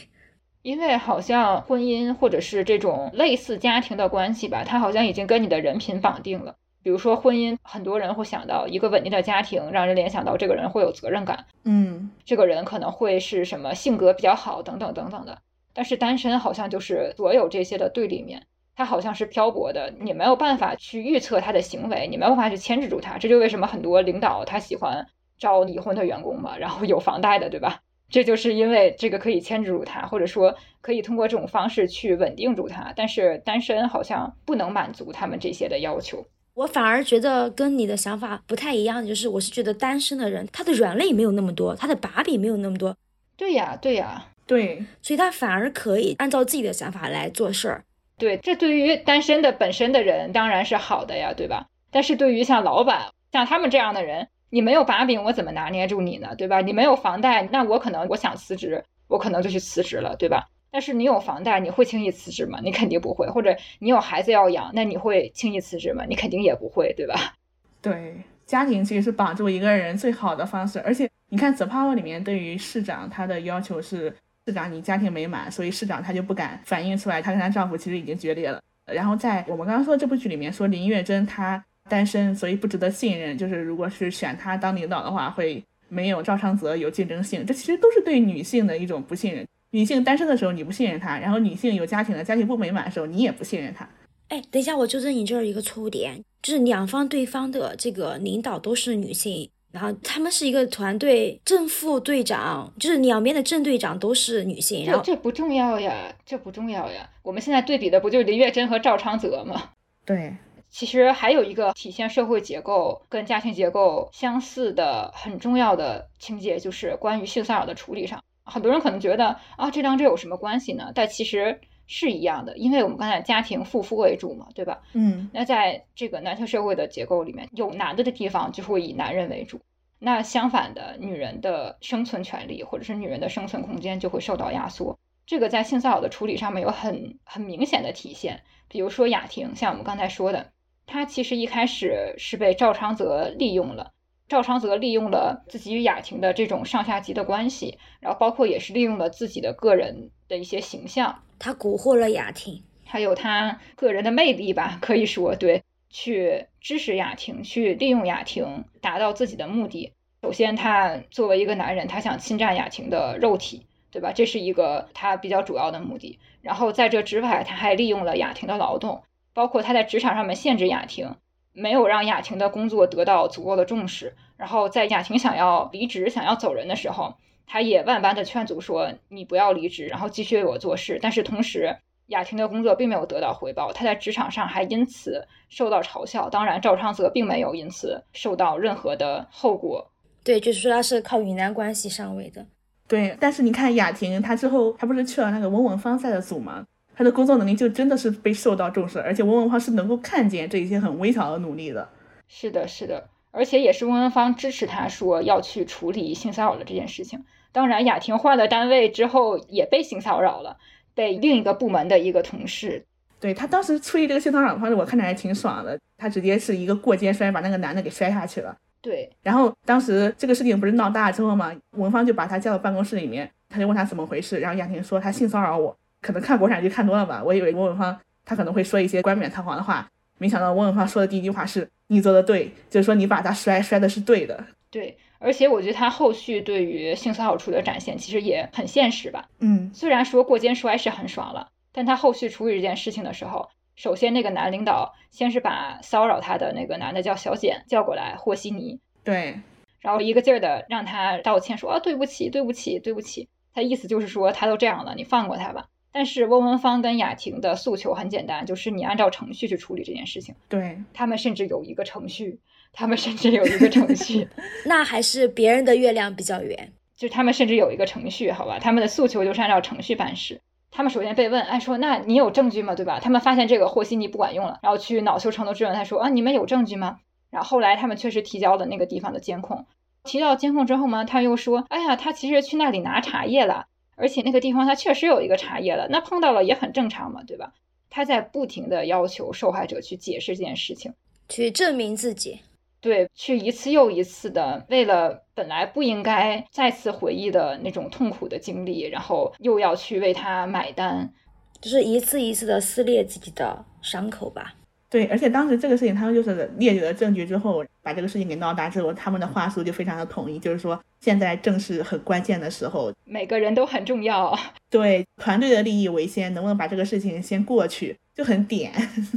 [0.60, 6.54] 因为好像婚姻或者是这种类似家庭的关系吧，它好像已经跟你的人品绑定了。
[6.82, 15.38] 比如说婚姻，很多人会想到一个稳定的家庭，让人联想到这个人会有责任感，嗯，这个人可能会是什么性格比较好，等等等等的。
[15.72, 18.42] 但是单身好像就是所有这些的对立面，
[18.80, 23.18] 他好像是漂泊的，你没有办法去预测他的行为，你没有办法去牵制住他。
[23.18, 25.06] 这就为什么很多领导他喜欢。
[25.38, 27.80] 招离婚的员工嘛，然后有房贷的，对吧？
[28.10, 32.92] 这就是因为这个可以牵制住他，或者说可以通过这种方式去稳定住他。
[32.94, 36.22] 但是单身好像不能满足他们这些的要求。
[36.52, 42.94] 我反而觉得跟你的想法不太一样，就是我是觉得单身的人他的软肋没有那么多，他的把柄没有那么多。
[43.34, 47.82] 对呀，对呀，对，所以他反而可以按照自己的想法来做事儿。
[48.20, 51.66] 对，这对于单身的本身的人当然是好的呀，对吧？
[51.90, 54.28] 但是对于像老板像他们这样的人。
[54.52, 56.34] 你没有把柄，我怎么拿捏住你呢？
[56.34, 56.60] 对吧？
[56.60, 60.48] 你没有房贷，那我可能我想辞职，我可能就去辞职了，对吧？
[60.72, 62.58] 但是你有房贷，你会轻易辞职吗？
[62.60, 63.28] 你肯定不会。
[63.28, 66.04] 或者你有孩子要养，那你会轻易辞职吗？
[66.08, 67.14] 你肯定也不会，对吧？
[67.80, 70.80] 对，家庭其实是绑住一个人最好的方式。
[70.80, 74.12] 而且你看《The Power》里面对于市长他的要求是，
[74.50, 78.60] 市长你家庭美满，所以市长他就不敢反映出来，她跟她丈夫其实已经决裂了。
[78.84, 81.64] 然后在我们刚刚说这部剧里面，说林月珍她。
[81.88, 83.36] 单身，所以不值得信任。
[83.36, 87.44] 就是如果是选她当领导的话，会没有赵昌泽有竞争性。
[87.44, 89.44] 这其实都是对女性的一种不信任。
[89.70, 93.88] 女性单身的时候你不信任她，然后女性有家庭的家庭不美满的时候你也不信任她。
[94.28, 104.84] 哎，等一下，我纠正你这儿一个错误点，就是两方对方的这个领导都是女性，然后他们是一个团队，正副队长就是两边的正队长都是女性。
[104.84, 107.08] 然后这不重要呀，这不重要呀。
[107.22, 109.70] 我们现在对比的不就是林月珍和赵昌泽吗？
[110.04, 110.36] 对。
[110.68, 118.22] 其实还有一个体现社会结构跟家庭结构相似的很重要的情节，就是关于性骚扰的处理上。
[118.44, 120.92] 很多人可能觉得啊，这两者有什么关系呢？
[120.94, 121.60] 但其实
[121.92, 124.80] 是一样的，因为我们刚才家庭父夫为主嘛，对吧？
[124.92, 129.60] 嗯，那在这个男性社会的结构里面，有男的的地方就会以男人为主。
[129.98, 134.96] 那相反的，女人的生存权利或者是女人的生存空间就会受到压缩。
[135.26, 138.42] 这个在性骚扰的处理上面有很很明显的体现。
[138.68, 140.52] 比如说雅婷，像我们刚才说的。
[140.86, 143.92] 她其实一开始是被赵昌泽利用了，
[144.28, 159.92] 赵昌泽利用了自己与雅婷的这种上下级的关系，然后包括也是利用了自己的个人的一些形象，他蛊惑了雅婷，还有他个人的魅力吧，可以说对，去支持雅婷，去利用雅婷，达到自己的目的。
[160.22, 164.12] 首先，他作为一个男人，他想侵占雅婷的肉体，对吧？
[164.12, 166.20] 这是一个他比较主要的目的。
[166.42, 169.02] 然后在这之外，他还利用了雅婷的劳动。
[169.32, 171.14] 包括他在职场上面限制雅婷，
[171.52, 174.16] 没有让雅婷的工作得到足够的重视。
[174.36, 177.14] 然后在雅婷想要离职、想要走人的时候，
[177.52, 186.30] 他也万般的劝阻说：“你不要离职，然后继续为我做事。”但是同时，雅婷的工作并没有得到回报，她在职场上还因此受到嘲笑。
[186.30, 189.90] 当然，赵昌泽并没有因此受到任何的后果。
[190.22, 192.46] 对，就是说他是靠与难关系上位的。
[192.86, 196.64] 对，但是你看雅婷，她之后她不是去了那个文文芳赛的组吗？
[196.94, 201.88] 她的工作能力就真的是被受到重视，而且文文芳是能够看见这一些很微小的努力的。
[202.28, 207.24] 是的，是的，而且也是温文芳支持她说要去处理性骚扰的这件事情。
[207.52, 210.56] 当然，雅婷换了单位之后也被性骚扰了，
[210.94, 212.84] 被另一个部门的一个同事。
[213.18, 215.78] 对他当时处理这个性骚扰的方式，我看着还挺爽的。
[215.98, 218.56] 他直接是一个过肩摔，把那个男的给摔下去了。
[218.80, 229.86] 对，然后当时这个事情不是闹大之后嘛，文芳就把他叫到办公室里面，他就问他怎么回事，然后雅婷说他性骚扰我，可能看国产剧看多了吧，我以为文文芳他可能会说一些冠冕堂皇的话，
[230.16, 234.42] 没想到文文芳说的第一句话是你做的对，就是说你把他摔摔的是对的。
[234.70, 239.28] 对，而且我觉得他后续对于性骚扰处的展现其实也很现实吧。
[239.38, 249.38] 嗯，虽然说过肩摔是很爽了，但他后续处理这件事情的时候，首先那个男领导先是把骚扰他的那个男的叫小简叫过来和稀泥，对。
[249.80, 253.28] 然后一个劲儿的让他道歉，说啊对不起，对不起，对不起。
[253.54, 255.66] 他意思就是说他都这样了，你放过他吧。
[255.92, 260.34] 但是翁文芳跟雅婷的诉求很简单，就是你按照程序去处理这件事情。
[260.48, 262.40] 对他们甚至有一个程序，
[262.72, 264.28] 他们甚至有一个程序，
[264.64, 266.72] 那还是别人的月亮比较圆。
[266.96, 268.58] 就他们甚至有一个程序，好吧？
[268.58, 270.40] 他们的诉求就是按照程序办事。
[270.70, 272.74] 他们首先被问，哎，说那你有证据吗？
[272.74, 273.00] 对吧？
[273.00, 276.98] 他们发现这个和稀泥不管用了，然后去恼羞成怒质问他说啊，你们有证据吗？
[277.30, 279.66] 然后后来他们确实提交了那个地方的监控，
[280.04, 287.52] 提到监控之后呢，他又说，哎呀，他其实去那里拿茶叶了，而且那个地方他确实有一个茶叶了，那碰到了也很正常嘛，对吧？
[287.88, 290.92] 他在不停的要求受害者去解释这件事情，
[291.28, 292.40] 去证明自己。
[292.80, 301.12] 对，去一次又一次的为了本来不应该再次回忆的那种痛苦的经历，然后又要去为他买单，
[301.60, 304.54] 就是一次一次的撕裂自己的伤口吧。
[304.88, 314.36] 对，而且当时这个事情，他们就是列举了证据之后，把这个事情给闹大之后，他们的话术就非常的统一，就是说现在正是很关键的时候，每个人都很重要。
[314.68, 318.72] 对，团队的利益为先，能不能把这个事情先过去，就很点。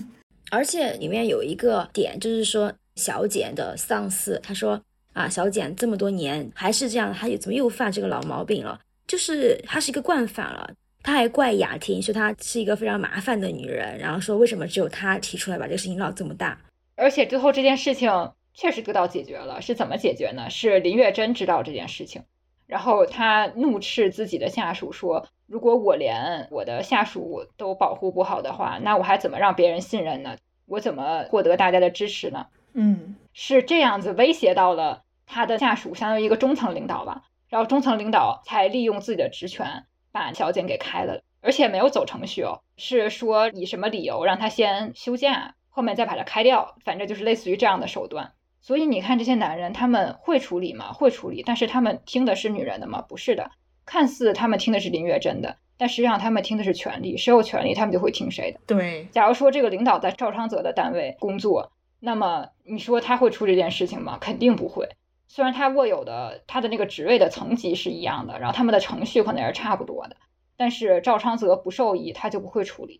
[0.51, 4.81] 而且里面有一个点，就是说小简的上司，他说
[5.13, 8.79] 啊，小简这么多年还是这样，他怎么又犯这个老毛病了？
[9.07, 10.71] 就是他是一个惯犯了。
[11.05, 16.57] 他还怪雅婷，说她是一个非常麻烦的女人，然后说为什么只有她提出来把这个事情闹这么大？
[16.95, 20.49] 而且最后这件事情确实得到解决了，是怎么解决呢？
[20.49, 22.23] 是林月珍知道这件事情，
[22.67, 30.37] 然后他怒斥自己的下属说：“如果我连我的下属都保护不好的话，那我还怎么让别人信任呢？
[30.67, 39.85] 我怎么获得大家的支持呢？”嗯，是这样子威胁到了他的下属，相当于一个中层领导吧，然后中层领导才利用自己的职权。
[40.11, 48.33] 把小简给开了，而且没有走程序哦，是说以什么理由让他先休假，后面再把他开掉，反正就是类似于这样的手段。
[48.61, 50.93] 所以你看这些男人，他们会处理吗？
[50.93, 53.01] 会处理，但是他们听的是女人的吗？
[53.01, 53.49] 不是的，
[53.87, 58.59] 看似他们听的是林月珍的，但实际上他们听的是权力，谁有权力，他们就会听谁的。
[58.67, 61.71] 对，假如说这个领导在赵昌泽的单位工作，
[62.05, 64.17] 那么你说他会出这件事情吗？
[64.19, 64.89] 肯定不会。
[65.29, 70.17] 虽然他握有的他的那个职位的层级是一样的，然后他们的程序可能也是差不多的，
[70.57, 72.99] 但是赵昌泽不受益，他就不会处理。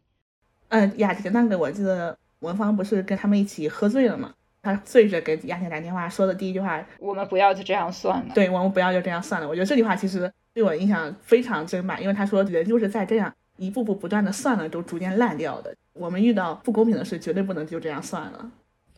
[0.70, 4.34] 嗯，雅婷那个我记得文芳不是跟他们一起喝醉了嘛？
[4.62, 9.50] 他醉着给雅婷打电话说的第一句话：“我们不要就这样算了。”对，我们不要就这样算了。
[9.50, 15.76] 我觉得这句话其实对我印象非常深吧，因为他说人就是在这样一步步不断的算了，都逐渐烂掉的。
[15.92, 18.50] 我们遇到不公平的事，绝对不能就这样算了。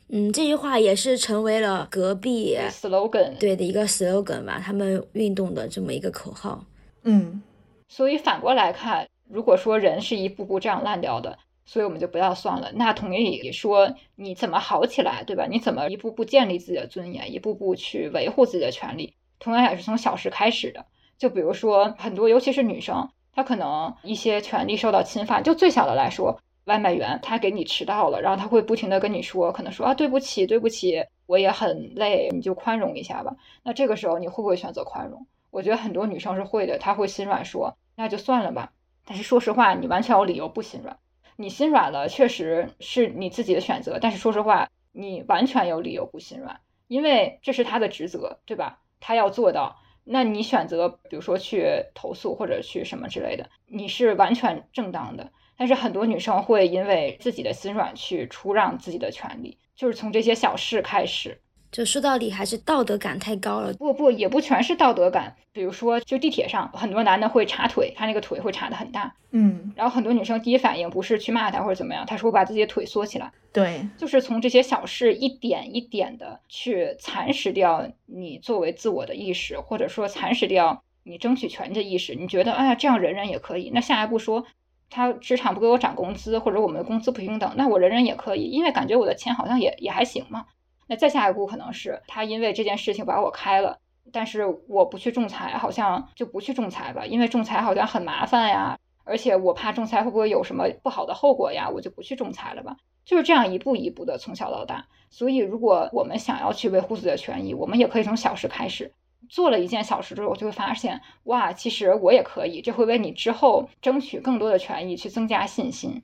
[0.07, 6.63] 嗯，这句话也是成为了隔壁 slogan 对的一个 slogan 吧，他们运动的这么一个口号。
[7.03, 7.41] 嗯，
[7.87, 12.71] 所以反过来看，如果说人是一步步这样烂掉的，所以我们就不要算了。
[12.75, 15.47] 那同理说，你怎么好起来，对吧？
[15.49, 19.15] 你怎么一步步建立自己的尊严，一步步去维护自己的权利？
[19.39, 20.85] 同样也是从小事开始的。
[21.17, 25.43] 就比如说很多，尤其是女生，她可能一些权利受到侵犯。
[25.43, 26.39] 就最小的来说。
[26.65, 33.35] 外卖员他给你迟到了，然后他会不停的跟你说，可能说啊对不起对不起，我也很累，你就宽容一下吧。
[33.63, 35.25] 那这个时候你会不会选择宽容？
[35.51, 38.73] 我觉得很多女生是会的，她会心软说那就算了吧。
[39.05, 40.97] 但是说实话，你完全有理由不心软。
[41.37, 43.99] 你心软了，确实是你自己的选择。
[44.01, 48.79] 但是说实话，你完全有理由不心软，因为这是他的职责，对吧？
[48.99, 49.77] 他要做到。
[50.03, 55.31] 那你选择比如说去投诉或者去什么之类的，你是完全正当的。
[55.57, 61.39] 但是很多女生会因为自己的心软去出让自己的权利，就是从这些小事开始。
[61.71, 63.73] 就说到底还是道德感太高了。
[63.73, 65.35] 不不，也不全是道德感。
[65.51, 69.13] 比如说，就地铁上，很多男的会插腿，他那个腿会插的很大。
[69.31, 73.29] 嗯，然后很多女生第一反应不是去骂他或者怎么样，他说我把自己的腿缩起来。
[73.51, 82.15] 对，就是从这些小事一点一点的去蚕食掉你作为自我的意识，或者说蚕食掉你争取权利的意识。
[82.15, 83.69] 你觉得，哎呀，这样忍忍也可以。
[83.73, 84.45] 那下一步说，
[84.89, 90.45] 他职场不给我涨工资，或者我们的工资不平等，那我忍忍也可以，因为感觉我的钱好像也也还行嘛。
[90.87, 93.79] 那再下一步可能是他因为这件事情把我开了，
[94.11, 102.77] 但是我不去仲裁，好像就不去仲裁吧，因为仲裁好像很麻烦呀，而且我怕仲裁会不会有什么不好的后果呀，我就不去仲裁了吧。
[103.03, 104.87] 就是这样一步一步的从小到大。
[105.09, 108.91] 所以如果我们想要去维护自己的权益，我们也可以从小事开始，
[109.29, 116.01] 做了一件小事之后，我就会发现哇，其实我也可以，这会为你之后争取更多的权益去增加信心。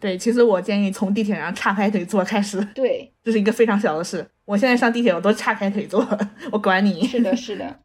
[0.00, 2.62] 对，其实我建议从地铁上岔开腿坐开始。
[2.74, 4.26] 对，这是一个非常小的事。
[4.44, 6.06] 我现在上地铁我都岔开腿坐，
[6.52, 7.06] 我管你。
[7.06, 7.80] 是的， 是的。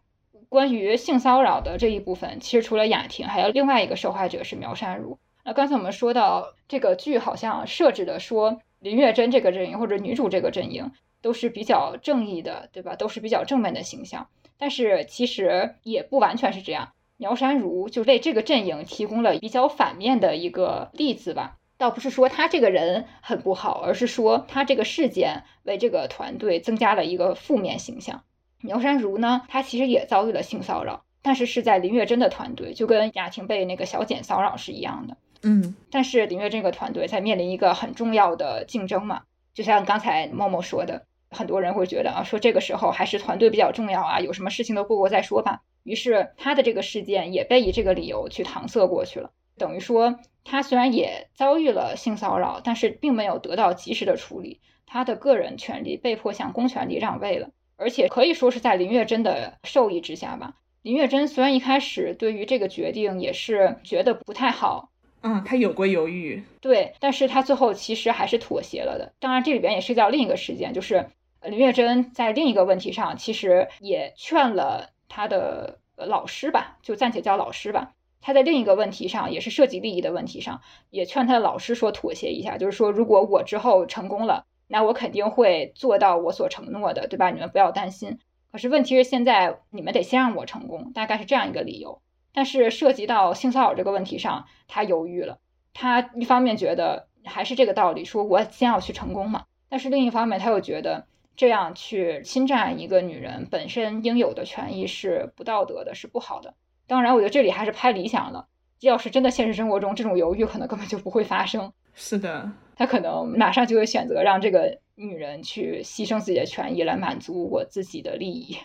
[0.47, 5.17] 关于性骚扰的这一部分，其实除了雅婷，还有另外一个受害者是苗山如。
[5.45, 10.91] 那刚才我们说到这个剧好像设置的说林月珍这个阵营或者女主这个阵营
[11.21, 12.95] 都是比较正义的，对吧？
[12.95, 14.27] 都是比较正面的形象。
[14.59, 16.89] 但是其实也不完全是这样。
[17.17, 21.55] 苗山如就为这个阵营提供了比较反面的一个例子吧。
[21.77, 28.23] 倒不是说他这个人很不好，而是说他这个事件为这个团队增加了一个负面形象。
[28.61, 35.15] 苗山如呢，他其实也遭遇了性骚扰，但是是在林月珍的团队，就跟雅婷被那个小简骚扰是一样的。
[35.41, 39.21] 嗯，但是林月珍这个团队在面临一个很重要的竞争嘛，
[39.53, 45.61] 就像刚才默默说的，很多人会觉得啊，说这个时候还是团队比较重要啊，有什么事情都过过再说吧。
[45.83, 49.31] 于是他的这个事件也被以这个理由去搪塞过去了。
[49.57, 60.55] 等于说，他虽然也遭遇了性骚扰，但是并没有得到及时的处理，他的个人权利被迫向公权力让位了，而且可以说是在林月珍的授意之下吧。
[60.81, 69.11] 林月珍虽然一开始对于这个决定也是觉得不太好，嗯，他有过犹豫，对，但是他最后其实还是妥协了的。
[69.19, 71.09] 当然，这里边也涉及到另一个事件，就是
[71.43, 77.93] 林月珍在另一个问题上其实也劝了他的老师吧，就暂且叫老师吧。
[78.21, 87.31] 他在另一个问题上，也是涉及利益的问题上，也劝他的老师说妥协一下，就是说，如果我之后成功了，那我肯定会做到我所承诺的，对吧？
[87.31, 88.19] 你们不要担心。
[88.51, 92.01] 可是问题是现在你们得先让我成功，大概是这样一个理由。
[92.33, 95.39] 但是涉及到性骚扰这个问题上，他犹豫了。
[95.73, 99.45] 他一方面觉得还是这个道理，说我先要去成功嘛。
[99.69, 101.05] 但是另一方面，他又觉得
[101.39, 106.53] 这样去侵占一个女人本身应有的权益是不道德的，是不好的。
[106.85, 108.47] 当然，我觉得这里还是拍理想了。
[108.81, 111.71] 要是真的现实生活中这种犹豫，可能根本就不会发生。
[111.95, 118.57] 是的，他可能马上就会选择让这个女人去牺牲自己的权益来满足我自己的利益。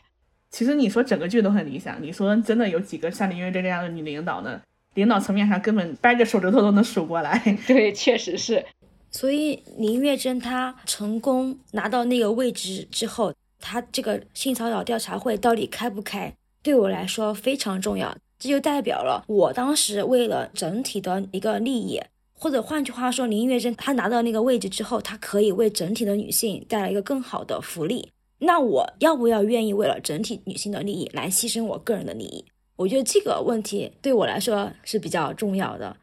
[0.50, 4.60] 其实你说整个剧都很理想，你说真的有几个像林月珍这样的女领导呢？
[4.94, 7.40] 领导层面上根本掰着手指头都能数过来。
[7.68, 8.66] 对，确实是。
[9.14, 16.34] 所以林月珍她成功拿到那个位置之后，她这个性骚扰调查会到底开不开？
[16.64, 22.02] 对我来说非常重要，这就代表了我当时为了整体的一个利益，
[22.36, 28.10] 或者换句话说，林月珍她拿到那个位置之后，她可以为整体的女性带来一个更好的福利。
[28.40, 32.44] 那我要不要愿意为了整体女性的利益来牺牲我个人的利益？
[32.74, 35.96] 我觉得这个问题对我来说是比较重要的。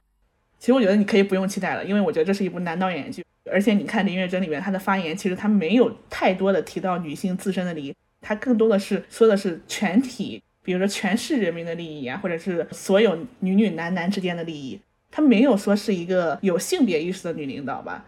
[0.61, 10.43] 其实我觉得你可以不用期待了，因为我觉得这是一部男导演剧，而且你看林月珍里面她的发言，其实她没有太多的提到女性自身的利益，她更多的是说的是全体。
[10.61, 18.05] 比如说全市人民的利益啊，或者是所有女女男男之间的利益，她没有说是一个有性别意识的女领导吧？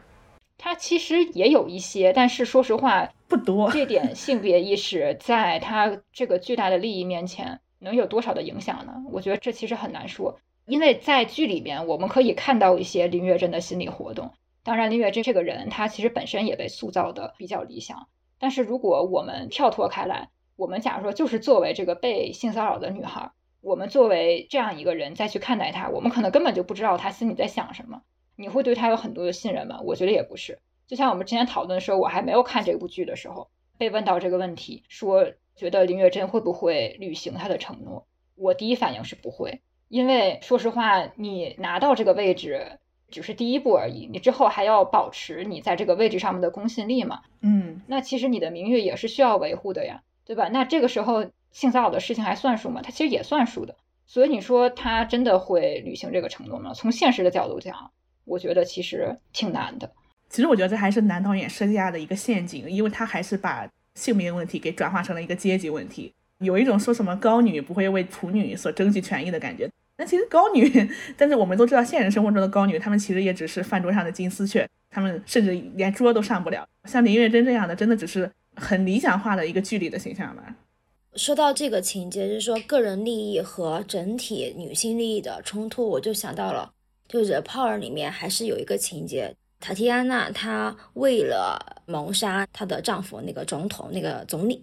[0.56, 3.72] 她其实也有一些，但是说实话不多。
[3.72, 8.94] 这点性别意识在她这个巨大的利益面前，能有多少的影响呢？
[9.12, 14.32] 我觉得这其实很难说，因为在剧里面我们可以看到一些林月珍的心理活动。
[14.64, 18.08] 当然，林月珍这个人她其实本身也被塑造的比较理想，
[18.40, 20.30] 但是如果我们跳脱开来。
[20.56, 28.04] 我们假如说，就是作为这个被性骚扰的女孩，我们作为这样一个人再去看待她，我们可能根本就不知道她心里在想什么。
[28.36, 29.82] 你会对她有很多的信任吗？
[29.84, 30.60] 我觉得也不是。
[30.86, 33.50] 就像我们之前讨论的时候，我还没有看这部剧的时候，
[33.80, 38.06] 被问到这个问题，说觉得林月珍会不会履行她的承诺，
[38.36, 42.80] 我第一反应是不会，因为说实话，你拿到这个位置
[43.12, 47.22] 只是第一步而已，你之后还要保持你在这个位置上面的公信力嘛。
[47.42, 50.02] 嗯，那其实你的名誉也是需要维护的呀。
[50.26, 50.50] 对吧？
[50.52, 52.82] 那这个时候性骚扰的事情还算数吗？
[52.82, 53.76] 它其实也算数的。
[54.08, 56.74] 所以你说他真的会履行这个承诺吗？
[56.74, 57.92] 从现实的角度讲，
[58.26, 59.92] 我觉得其实挺难的。
[60.28, 69.70] 其实我觉得这还是男导演设下的一个陷阱，因为他还是把性别问题给转化成了一个阶级问题，有一种说什么高女不会为处女所争取权益的感觉。
[69.98, 76.68] 那其实高女， 但是我们都知道，现实生活中的高女，她们其实也只是饭桌上的金丝雀，她们甚至连桌都上不了。
[76.86, 80.56] 像林月珍这样的，真的只是很理想化的一个剧里的形象吧。
[81.16, 86.74] 说到这个情节，就是说个人利益和整体女性利益的冲突，我就想到了，
[87.08, 89.36] 就是《Power》里面还是有一个情节。
[89.60, 94.60] 塔提安娜她为了谋杀她的丈夫那个总统那个总理，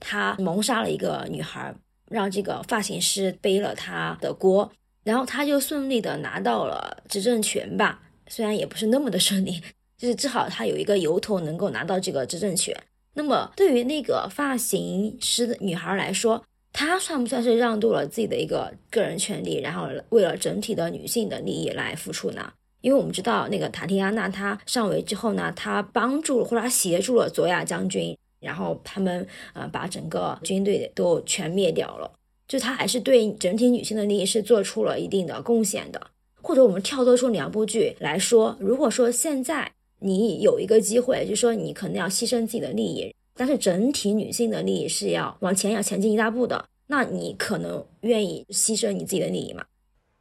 [0.00, 1.72] 她谋杀了一个女孩，
[2.12, 4.70] 让这个发型师背了他的锅，
[5.02, 9.60] 然后他就顺利的拿到了执政权吧，虽然也不是那么的顺利，
[9.96, 12.76] 就是至少他有一个由头能够拿到这个执政权。
[13.14, 16.42] 那么对于那个发型师的女孩来说，
[16.72, 22.50] 她算不算是让渡了自己的一个个人权利，然后为了整体的女性的利益来付出呢？
[22.80, 32.10] 因为我们知道，那个塔提亚娜她上位之后呢，她帮助或者她协助了佐亚将军，然后他们呃把整个军队都全灭掉了。
[32.46, 36.08] 就他还是对整体女性的利益是做出了一定的贡献的。
[36.42, 49.64] 或者我们跳脱出两部剧来说，如果说现在你有一个机会，就说你可能要牺牲自己的利益，但是整体女性的利益是要往前要前进一大步的，那你可能愿意牺牲你自己的利益吗？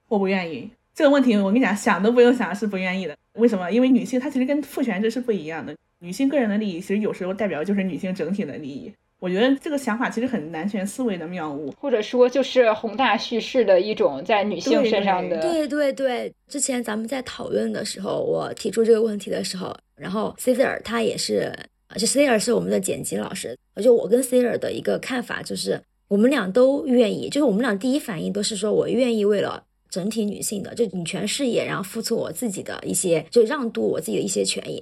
[0.07, 0.69] 我不愿意。
[0.93, 3.17] 这个问题我跟你讲，想都不用想，是不愿意的。
[3.33, 3.71] 为什么？
[3.71, 5.75] 因为女性她其实跟父权制是不一样的。
[6.03, 8.91] 女性个人的利益，其实有时候代表就是女性整体的利益。
[9.19, 15.39] 我觉得这个想法其实很男权思维的谬误，或者说就是宏大叙事的一种在女性身上的。
[15.39, 21.53] 对对对，之前咱们在讨论的时候，我提出这个问题的时候，然后 Caesar 他也是，
[21.95, 29.65] 就 Caesar 是我们的剪辑老师，而且我跟 Caesar 的一个看法就是，我们俩都愿意，就是我们俩第一反应都是说我愿意为了。
[29.91, 34.81] 整体女性的就女权事业，然后付出我自己的一些，就让渡我自己的一些权益。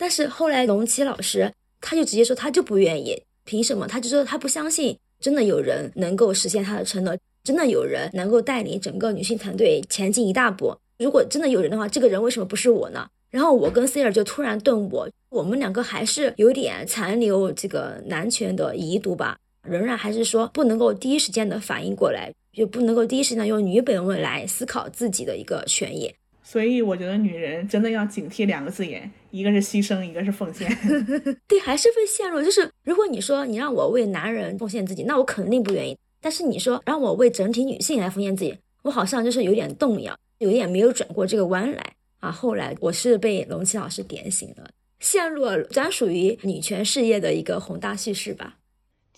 [0.00, 3.86] 但是后来龙七老师他就直接说他就不愿意，凭什么？
[3.86, 10.74] 他就说他不相信真的有人能够实现他的承诺，真的有人能够带领整个女性团队前进一大步。
[10.98, 13.06] 如果真的有人的话，这个人为什么不是我呢？
[13.30, 19.36] 然后我跟 C 尔就突然顿悟，我们两个还是有点残留这个男权的遗毒吧，
[19.68, 22.32] 仍然还是说不能够第一时间的反应过来。
[22.52, 26.12] 就不能够第一时间用女本位来思考自己的一个权益，
[26.50, 30.68] 所以我觉得女人真的要警惕两个字眼，一个是牺牲，一个是奉献。
[31.46, 32.42] 对，还是会陷入。
[32.42, 35.96] 就是如果你说你让我为男人奉献自己，那我肯定不愿意。
[36.20, 42.32] 但是你说让我为整体女性来奉献自己，我好像就是有点动摇，有点没有转过这个弯来啊。
[42.32, 48.56] 后来我是被龙七老师点醒了，陷入了专属于女权事业的一个宏大叙事吧。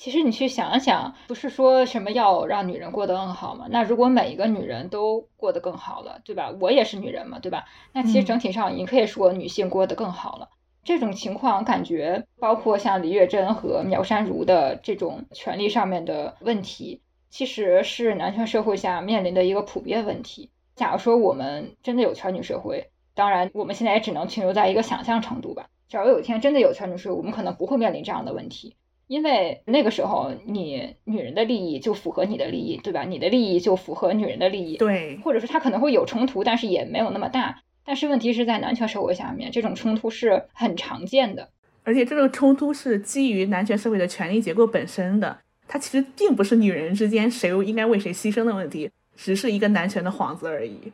[0.03, 3.68] 其实你去想想，不是说什么要让女人过得更好吗？
[3.70, 6.53] 那如果每一个女人都过得更好了，对吧？
[6.61, 7.66] 我也是女人嘛，对吧？
[7.92, 10.48] 那其实整体上你可以说女性过得更好了。
[10.82, 17.00] 这种情况感觉，包括像李月珍和苗山如的这种权利上面的问题，
[17.30, 20.50] 其实是男权社会下面临的一个普遍问题。
[20.74, 25.68] 假如说我们真的有全女社会，当然我们现在也只能停留在一个想象程度吧。
[25.88, 28.74] 假如有一天真的有全女社会，我们可能不会面临这样的问题。
[29.12, 33.02] 因为那个时候，你女人的利益就符合你的利益，对吧？
[33.02, 35.18] 你的利益就符合女人的利益，对。
[35.22, 37.60] 或者说，他可能会有冲突，但是也没有那么大。
[37.84, 41.50] 但是问题是在男权社会下面，这种冲突是很常见的，
[41.84, 45.40] 而且这个冲突是基于男权社会的权力结构本身的。
[45.68, 50.90] 它其实并不是女人之间谁应该为谁牺牲的问题，只是一个男权的幌子而已。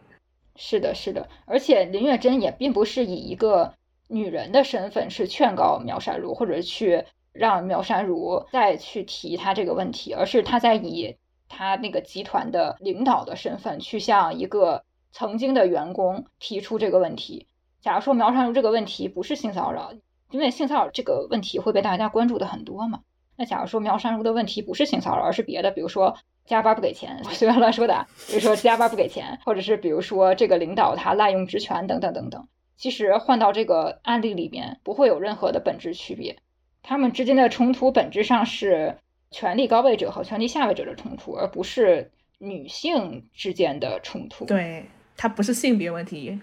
[0.57, 1.29] 是的，是的。
[1.47, 3.75] 而且林月珍也并不是以一个
[4.09, 7.05] 女人的身份是劝告苗山路，或者去。
[7.33, 11.17] 让苗山如再去提他这个问题，而是他在以
[11.49, 17.47] 他那个集团的领导的身份去向一个曾经的员工提出这个问题。
[17.81, 19.93] 假如说苗山如这个问题不是性骚扰，
[20.31, 23.01] 因为性骚扰这个问题会被大家关注的很多嘛。
[23.37, 36.37] 那假如说苗山如的问题不是性骚扰，而是别的，比如说加班不给钱， 随便乱说的，比如说加班不给钱，或者是比如说这个领导他滥用职权等等等等，其实换到这个案例里面不会有任何的本质区别。
[36.83, 38.97] 他们之间的冲突本质上是
[39.31, 44.45] 权力高位者和权力下位者的冲突，而不是女性之间的冲突。
[44.45, 46.39] 对，它不是性别问题。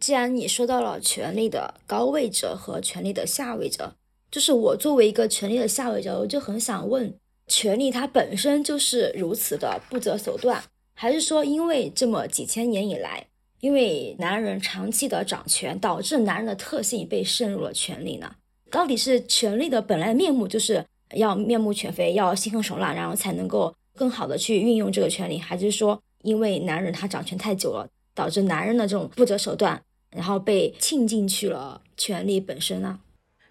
[0.00, 3.94] 既然你说到了权力的高位者和权力的下位者，
[4.30, 7.14] 就是我作为一个权力的下位者，我就很想问：
[7.46, 10.62] 权力它本身就是如此的不择手段，
[10.94, 13.26] 还是说因为这么几千年以来，
[13.60, 18.34] 因为男人长期的掌权，导致男人的特性被渗入了权力呢？
[18.70, 32.98] 到底是权力的本来面目就是要面目全非，要心狠手辣，然后才能够更好的去运用这个权利，还是说因为男人他掌权太久了，导致男人的这种不择手段，然后被浸进去了权力本身呢？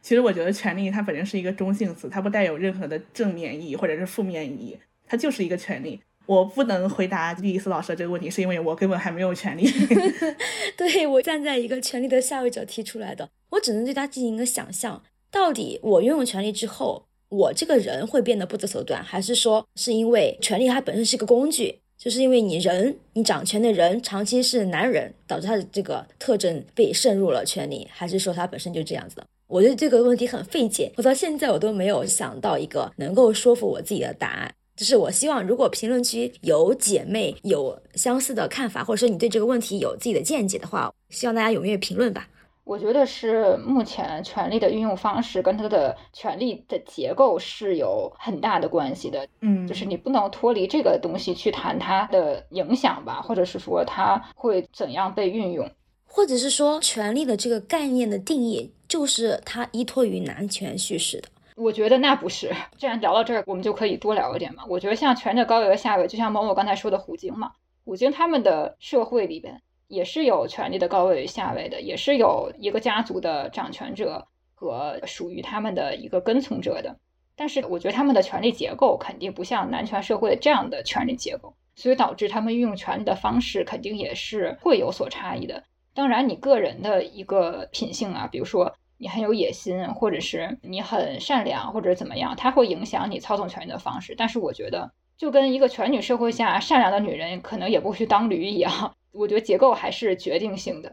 [0.01, 5.99] 其实我觉得权力它本身是一个中性词，它不带有任何的正面意义或者是负面意义，它就是一个权利。
[6.25, 9.65] 我不能回答莉莉丝老师的这个问题，是因为我根本还没有权利。
[10.77, 15.01] 对我站在一个权利的下位者提出来的，我只能对他进行一个想象：
[15.31, 29.25] 到底我拥有权利之后，我这个人会变得不择手段，还是说是因为权利它本身是个工具，就是因为你人你掌权的人长期是男人，导致他的这个特征被渗入了权利，还是说他本身就这样子的？
[29.47, 34.51] 我对这个问题很费解，我到现在我都没有想到一个能够说服我自己的答案。
[34.75, 42.27] 就是我希望，如果评论区有姐妹有相似的看法，或者说你对这个问题有自己的见解的话，希望大家踊跃评论吧。
[42.65, 49.27] 我觉得是目前权力的运用方式跟它的权力的结构是有很大的关系的。
[49.41, 55.69] 嗯，就是你不能脱离这个东西去谈它的影响吧，或者是说它会怎样被运用，
[56.07, 61.29] 或者是说权力的这个概念的定义就是它依托于男权叙事的。
[61.55, 64.63] 我觉得那不是，既然聊到这儿，我们就可以多聊一点嘛。
[64.67, 67.53] 我觉得像权力高位和下位，就像某某刚才说的虎鲸嘛，
[67.85, 76.97] 虎鲸他们的社会里边也是有权力的高位与下位的，也是有一个家族的掌权者和属于他们的一个跟从者的。
[77.37, 85.63] 但是我觉得他们的权力结构肯定不像男权社会这样的权力结构，所以导致他们运用权力的方式肯定也是会有所差异的。
[85.93, 88.75] 当然，你个人的一个品性啊，比如说。
[89.05, 94.15] 你很有野心，或者是你很善良，或者怎么样，它会影响你操纵权力的方式。
[94.17, 100.91] 但是我觉得，就跟一个全女社会下善良的女人可能也不会去当驴一样，我觉得结构还是决定性的。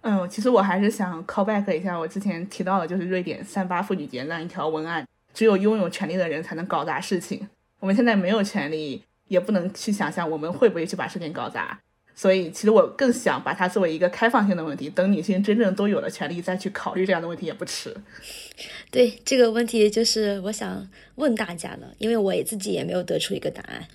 [0.00, 7.46] 嗯，其实我还是想 call back 一下我之前提到的，就是瑞典三八妇女节那一条文案：只有拥有权力的人才能搞砸事情。
[7.80, 11.78] 我们现在没有权利，也不能去想象我们会不会去把事情搞砸。
[12.14, 17.96] 所以，其实我更想把它作为一个开放性的问题，等女性真正都有了权利，再去考虑这样的问题也不迟。
[18.90, 23.88] 对这个问题，就是我想问大家的，因为我也自己也没有得出一个答案。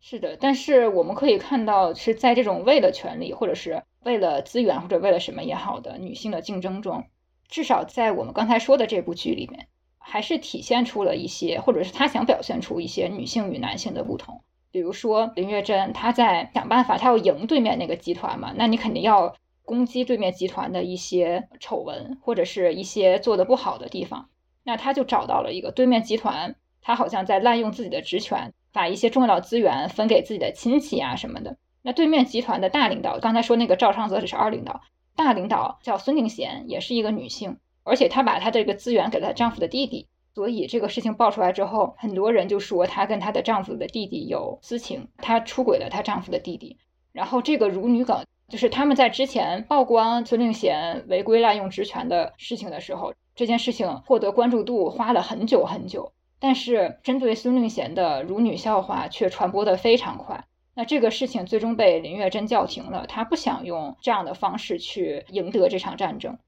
[0.00, 7.04] 是的，但是我们可以看到，是在这种为了权利，或者是为了资源，或者为了什么也好的女性的竞争中，
[7.48, 14.42] 至少在我们刚才说的这部剧里面，还是体现出了一些，或者是他想表现出一些女性与男性的不同。
[14.72, 24.28] 比如说林月珍，她在想办法，她要赢对面那个集团嘛，那你肯定要攻击对面集团的一些丑闻或者是一些做的不好的地方。
[24.64, 31.56] 那她就找到了一个对面集团，他好像在滥用自己的职权，把一些重要资源分给自己的亲戚啊什么的。
[31.82, 34.80] 那对面集团的大领导，刚才说那个赵昌泽只是二领导，
[35.14, 40.06] 大领导叫孙定贤，也是一个女性，而且她把她这个资源给了她丈夫的弟弟。
[40.34, 46.76] 所以这个事情爆出来之后，很多人就说她跟她的丈夫的弟弟有私情，她出轨了她丈夫的弟弟。
[47.12, 56.12] 然后这个辱女梗，就是他们在之前曝光孙令贤违规滥用职权的事情的时候，这件事情获得关注度花了很久很久。
[56.38, 60.44] 但是针对孙令贤的辱女笑话却传播的非常快。
[60.74, 66.38] 那这个事情最终被林月珍叫停了，她不想用这样的方式去赢得这场战争。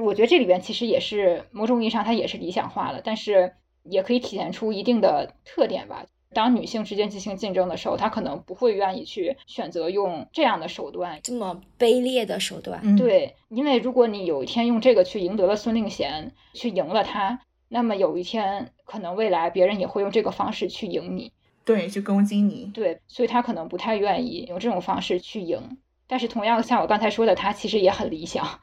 [0.00, 6.06] 我觉得这里边其实也是某种意义上，它也是理想化了，但是也可以体现出一定的特点吧。
[6.34, 12.96] 当女性之间进行竞争的时候，她可能不会愿意去选择用这样的手段，这么卑劣的手段。
[12.96, 21.32] 对，因为如果你有一天用这个去赢得了孙令贤，去赢了他，那么有一天可能未来别人也会用这个方式去赢你，
[21.66, 22.70] 对，去攻击你。
[22.72, 25.76] 对，所以她可能不太愿意用这种方式去赢。
[26.06, 28.60] 但是同样像我刚才说的，她其实也很理想。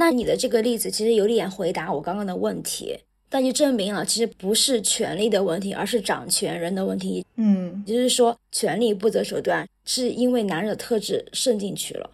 [0.00, 7.26] 那你的这个例子其实有点回答我刚刚的问题，但就证明了其实不是权力的问题，而是掌权人的问题。
[7.34, 12.10] 嗯，也就是说，权力不择手段是因为男人的特质渗进去了。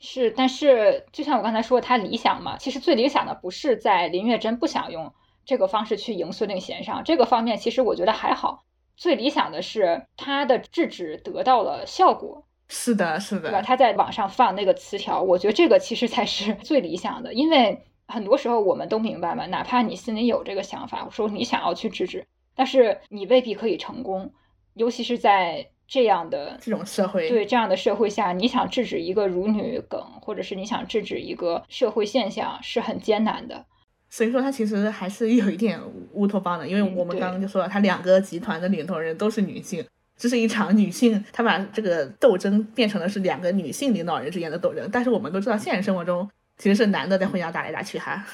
[0.00, 5.12] 是，但是就像我刚才说，他理想嘛，其实最理想的不是在林月珍不想用
[5.44, 8.64] 这个方式去赢孙令贤上，这个方面其实我觉得还好。
[8.96, 12.44] 最理想的是他的制止得到了效果。
[12.68, 13.62] 是的，是的，对吧？
[13.62, 24.32] 他在网上放那个词条，我觉得这个其实才是 最理想的，因为很多时候我们都明白嘛，哪怕你心里有这个想法，说你想要去制止，但是你未必可以成功，
[24.74, 33.64] 尤其是在这样的这种社会，对这样的社会下，你想制止一个辱女梗，或者是你想制止一个社会现象，是很艰难的。
[34.08, 35.80] 所以说，他其实还是有一点
[36.12, 39.84] 乌托邦的，因为我们刚刚就说了，他两个集团的领头人都是女性。
[40.16, 44.88] 这是一场女性，她把这个斗争变成了是两个女性领导人之间的斗争。
[44.90, 48.26] 但是我们都知道，现实生活中其实是男的在互相打来打去哈。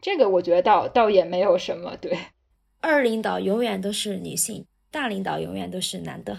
[0.00, 1.96] 这个我觉得倒倒也没有什么。
[2.00, 2.18] 对，
[2.80, 6.38] 二领导永远都是女性，大领导永远都是男的。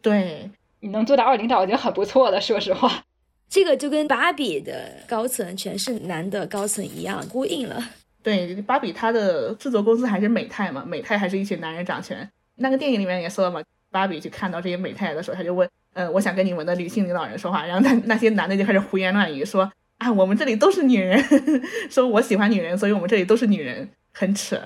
[0.00, 3.04] 对，你能做到二领导已经很不错了，说实话。
[3.48, 7.82] 这个就跟芭比的高层全是男的高层一样，呼应了。
[8.22, 12.30] 对，芭比它的制作公司还是美泰嘛，美泰还是一群男人掌权。
[12.56, 21.22] 那个电影里面也说了嘛，芭比去看到这些美太太的时候，他就问，嗯，我想跟你们的女性领导人说话，然后那那些男的就开始胡言乱语，说啊，我们这里都是女人，
[21.90, 24.60] 说我喜欢女人，所以我们这里都是女人，很扯。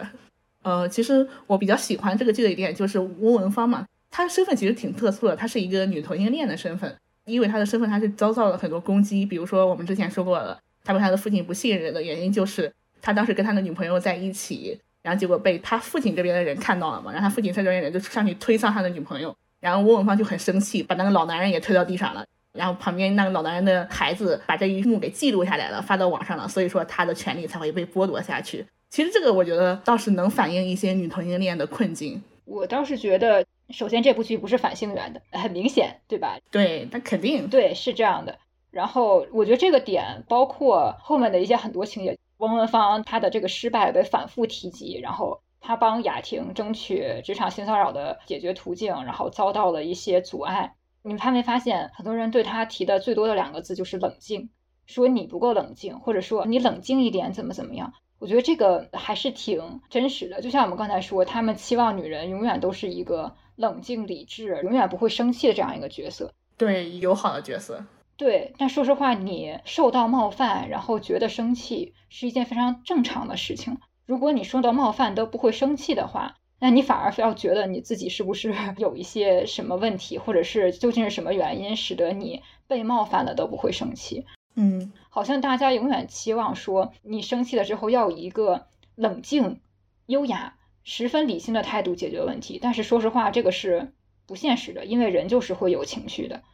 [0.63, 28.67] 呃，其实我比较喜欢这个剧的一点就是翁文芳嘛，她的身份其实挺特殊的，她是一个女同性恋的身份，因为她的身份她是遭到了很多攻击，比如说我们之前说过了，她被她的父亲不信任的原因就是她当时跟她的女朋友在一起，然后结果被他父亲这边的人看到了嘛，然后他父亲这边的人就上去推搡他的女朋友，然后翁文芳就很生气，把那个老男人也推到地上了，然后旁边那个老男人的孩子把这一幕给记录下来了，发到网上了，所以说他的权利才会被剥夺下去。
[28.91, 32.23] 其实这个我觉得倒是能反映一些女同性恋的困境。
[32.45, 36.39] 我倒是觉得，首先这部剧不是反性缘的，很明显，对吧？
[36.51, 38.39] 对，那肯定对，是这样的。
[38.71, 50.75] 然后我觉得这个点，包括后面的一些很多情节，翁文芳她的这个失败被反复提及，然后她帮雅婷争取职场性骚扰的解决途径，然后遭到了一些阻碍。
[51.03, 54.51] 你们发没发现，很多人对她提的最多的两个字就是冷静，
[54.87, 57.93] 说你不够冷静，或者说你冷静一点，怎么怎么样？
[58.19, 67.85] 我觉得这个还是挺真实的，就像我们刚才说，他们期望女人永远都是一个冷静理智、永远不会生气的这样一个角色，对友好的角色。
[68.23, 73.79] 对，但说实话，你受到冒犯，然后觉得生气是一件非常正常的事情。
[74.07, 84.25] 如果你受到冒犯都不会生气的话，那你反而非要觉得你自己是不是 有一些什么问题，或者是究竟是什么原因使得你被冒犯了都不会生气？
[84.55, 89.59] 嗯，好像大家永远期望说，你生气了之后要以一个冷静、
[90.07, 90.55] 优雅、
[90.85, 92.61] 十分理性的态度解决问题。
[92.63, 93.91] 但是说实话，这个是
[94.29, 96.45] 不现实的，因为人就是会有情绪的。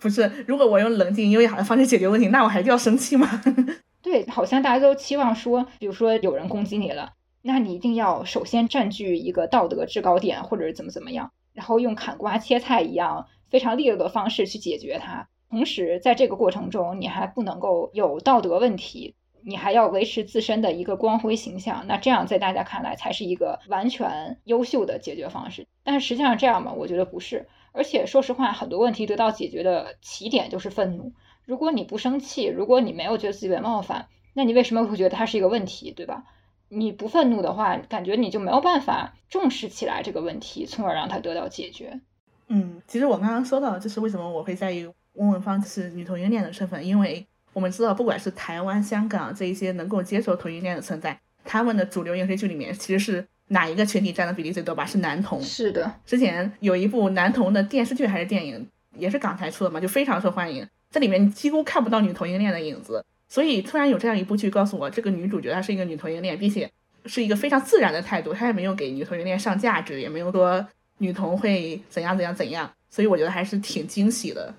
[0.00, 3.28] 不是，如果我用冷静优雅的方式解决问题，那我还要生气吗？
[4.00, 15.28] 对，好像大家都期望说，比如说有人攻击你了，那你一定要首先占据一个道德制高点，或者是怎么怎么样，然后用砍瓜切菜一样非常利落的方式去解决它。
[15.50, 21.84] 同时，在这个过程中，你还不能够有道德问题，你还要维持自身的一个光辉形象。
[21.88, 25.66] 那这样在大家看来才是一个完全优秀的解决方式。
[25.82, 26.72] 但是实际上这样吧？
[26.72, 27.46] 我觉得不是。
[27.72, 31.12] 而且说实话，很多问题得到解决的起点就是愤怒。
[31.44, 36.24] 如果你不生气，如果你没有觉得自己被冒犯，那你为什么会觉得它是一个问题，对吧？
[36.68, 42.00] 你不愤怒的话，感觉你就没有办法重视起来这个问题，从而让它得到解决。
[42.48, 44.88] 嗯，其实我刚刚说到，就是为什么我会在意。
[45.14, 54.86] 翁文芳是女同性恋的身份，因为我们知道，不管是台湾、香港这一些能够接受同性恋的存在，他们的主流影视剧里面其实是哪一个群体占的比例最多吧？
[54.86, 55.42] 是男同。
[55.42, 63.04] 是的，之前有一部男同的电视剧还是电影，也是港台出的嘛，就非常受欢迎，这里面几乎看不到女同性恋的影子。
[63.28, 66.70] 所以突然有这样一部剧告诉我，这个女主角她是一个女同性恋，并且
[67.04, 70.66] 是一个非常自然的态度，她也没有给女同性恋上价值，也没有说
[70.98, 74.54] 女同会怎样怎样怎样，所以我觉得还是挺惊喜的。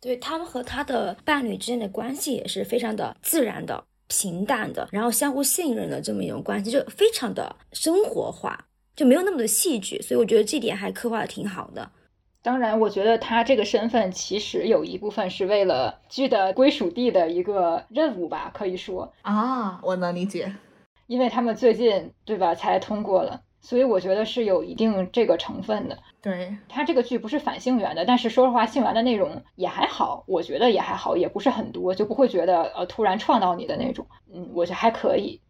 [0.00, 11.90] 对他们和他的伴侣之间的关系也是非常的自然的、平淡的，然后相互信任的这么一种关系，就非常的生活化，就没有那么的戏剧，所以我觉得这点还刻画的挺好的。
[12.42, 20.54] 当然，我觉得他这个身份其实有一部分是为了剧的归属地的一个任务吧，可以说啊，我能理解，
[21.06, 23.40] 因为他们最近对吧才通过了。
[23.64, 25.98] 所以我觉得是有一定这个成分的。
[26.20, 34.06] 对它这个剧不是反性缘的，但是说实话，性缘的内容也还好，我觉得也还好，也不是很多，就不会觉得呃突然撞到你的那种。
[34.32, 35.40] 嗯，我觉得还可以。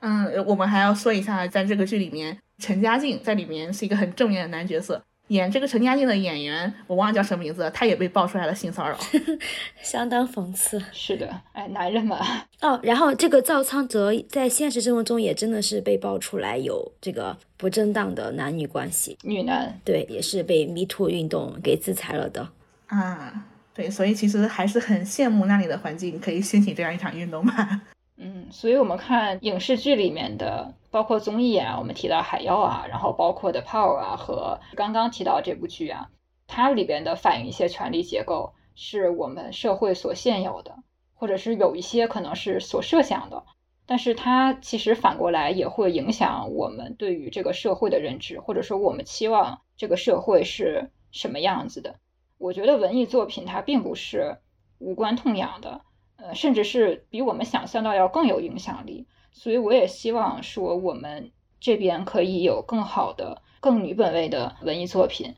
[0.00, 5.04] 嗯，我们还要说一下，在这个剧里面，陈嘉靖在里面是一个很正面的男角色。
[5.30, 8.98] 演这个陈嘉静的演员，我忘了叫什么名字，他也被爆出来了性骚扰，
[9.80, 10.82] 相当讽刺。
[10.92, 12.18] 是的，哎，男人嘛。
[12.60, 22.48] 哦，然后这个赵昌泽在现实生活中也真的是被爆出来有这个不正当的男女关系，女男，对，也是被 Me Too 运动给制裁了的。
[22.88, 27.82] 啊，对，所以其实还是很羡慕那里的环境，可以掀起这样一场运动嘛。
[28.22, 36.10] 嗯，所以我们看影视剧里面的，包括综艺啊，我们提到海妖啊，然后包括的 Power 啊，和刚刚提到这部剧啊，
[36.46, 40.76] 它里边的反映一些权力结构，是我们社会所现有的，
[41.14, 43.44] 或者是有一些可能是所设想的，
[43.86, 51.96] 但是它其实反过来也会影响我们对于这个社会的认知，或者说我们期望这个社会是什么样子的。
[52.36, 54.36] 我觉得文艺作品它并不是
[54.78, 55.80] 无关痛痒的。
[56.22, 65.34] 呃，甚至是比我们想象到要更有影响力，所以我也希望说我们这边可以有更好的、更女本位的文艺作品。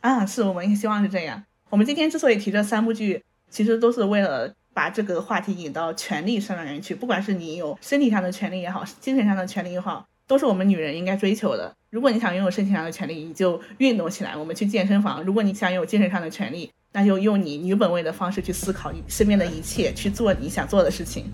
[0.00, 1.44] 啊，是，我们也希望是这样。
[1.70, 11.74] 我们今天之所以提这三部剧，其实都是为了把这个话题引到权利上面去，不管是你有身体上的权利也好，精神上的权利也好，都是我们女人应该追求的。
[11.90, 21.24] 如果你想拥有身体上的权利，你就运动起来，我们去健身房；如果你想有精神上的权利，那就用你女本位的方式去思考你身边的一切去做你想做的事情。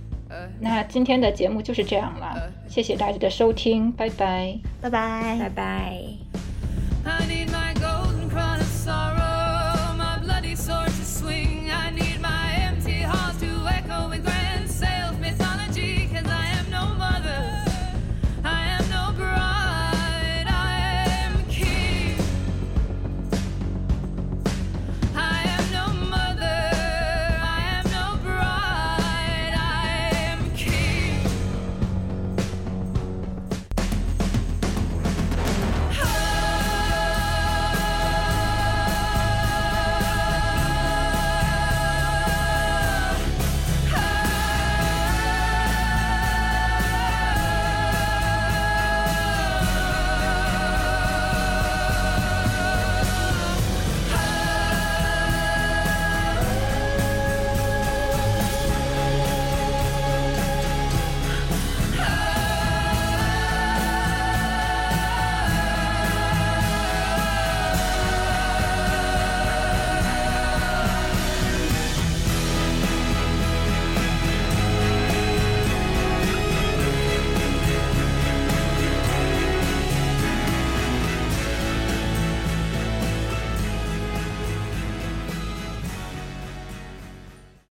[0.58, 2.50] 那今天的节目就是这样了。
[2.66, 4.58] 谢谢大家的收听拜拜。
[4.80, 5.36] 拜拜。
[5.38, 6.02] 拜拜。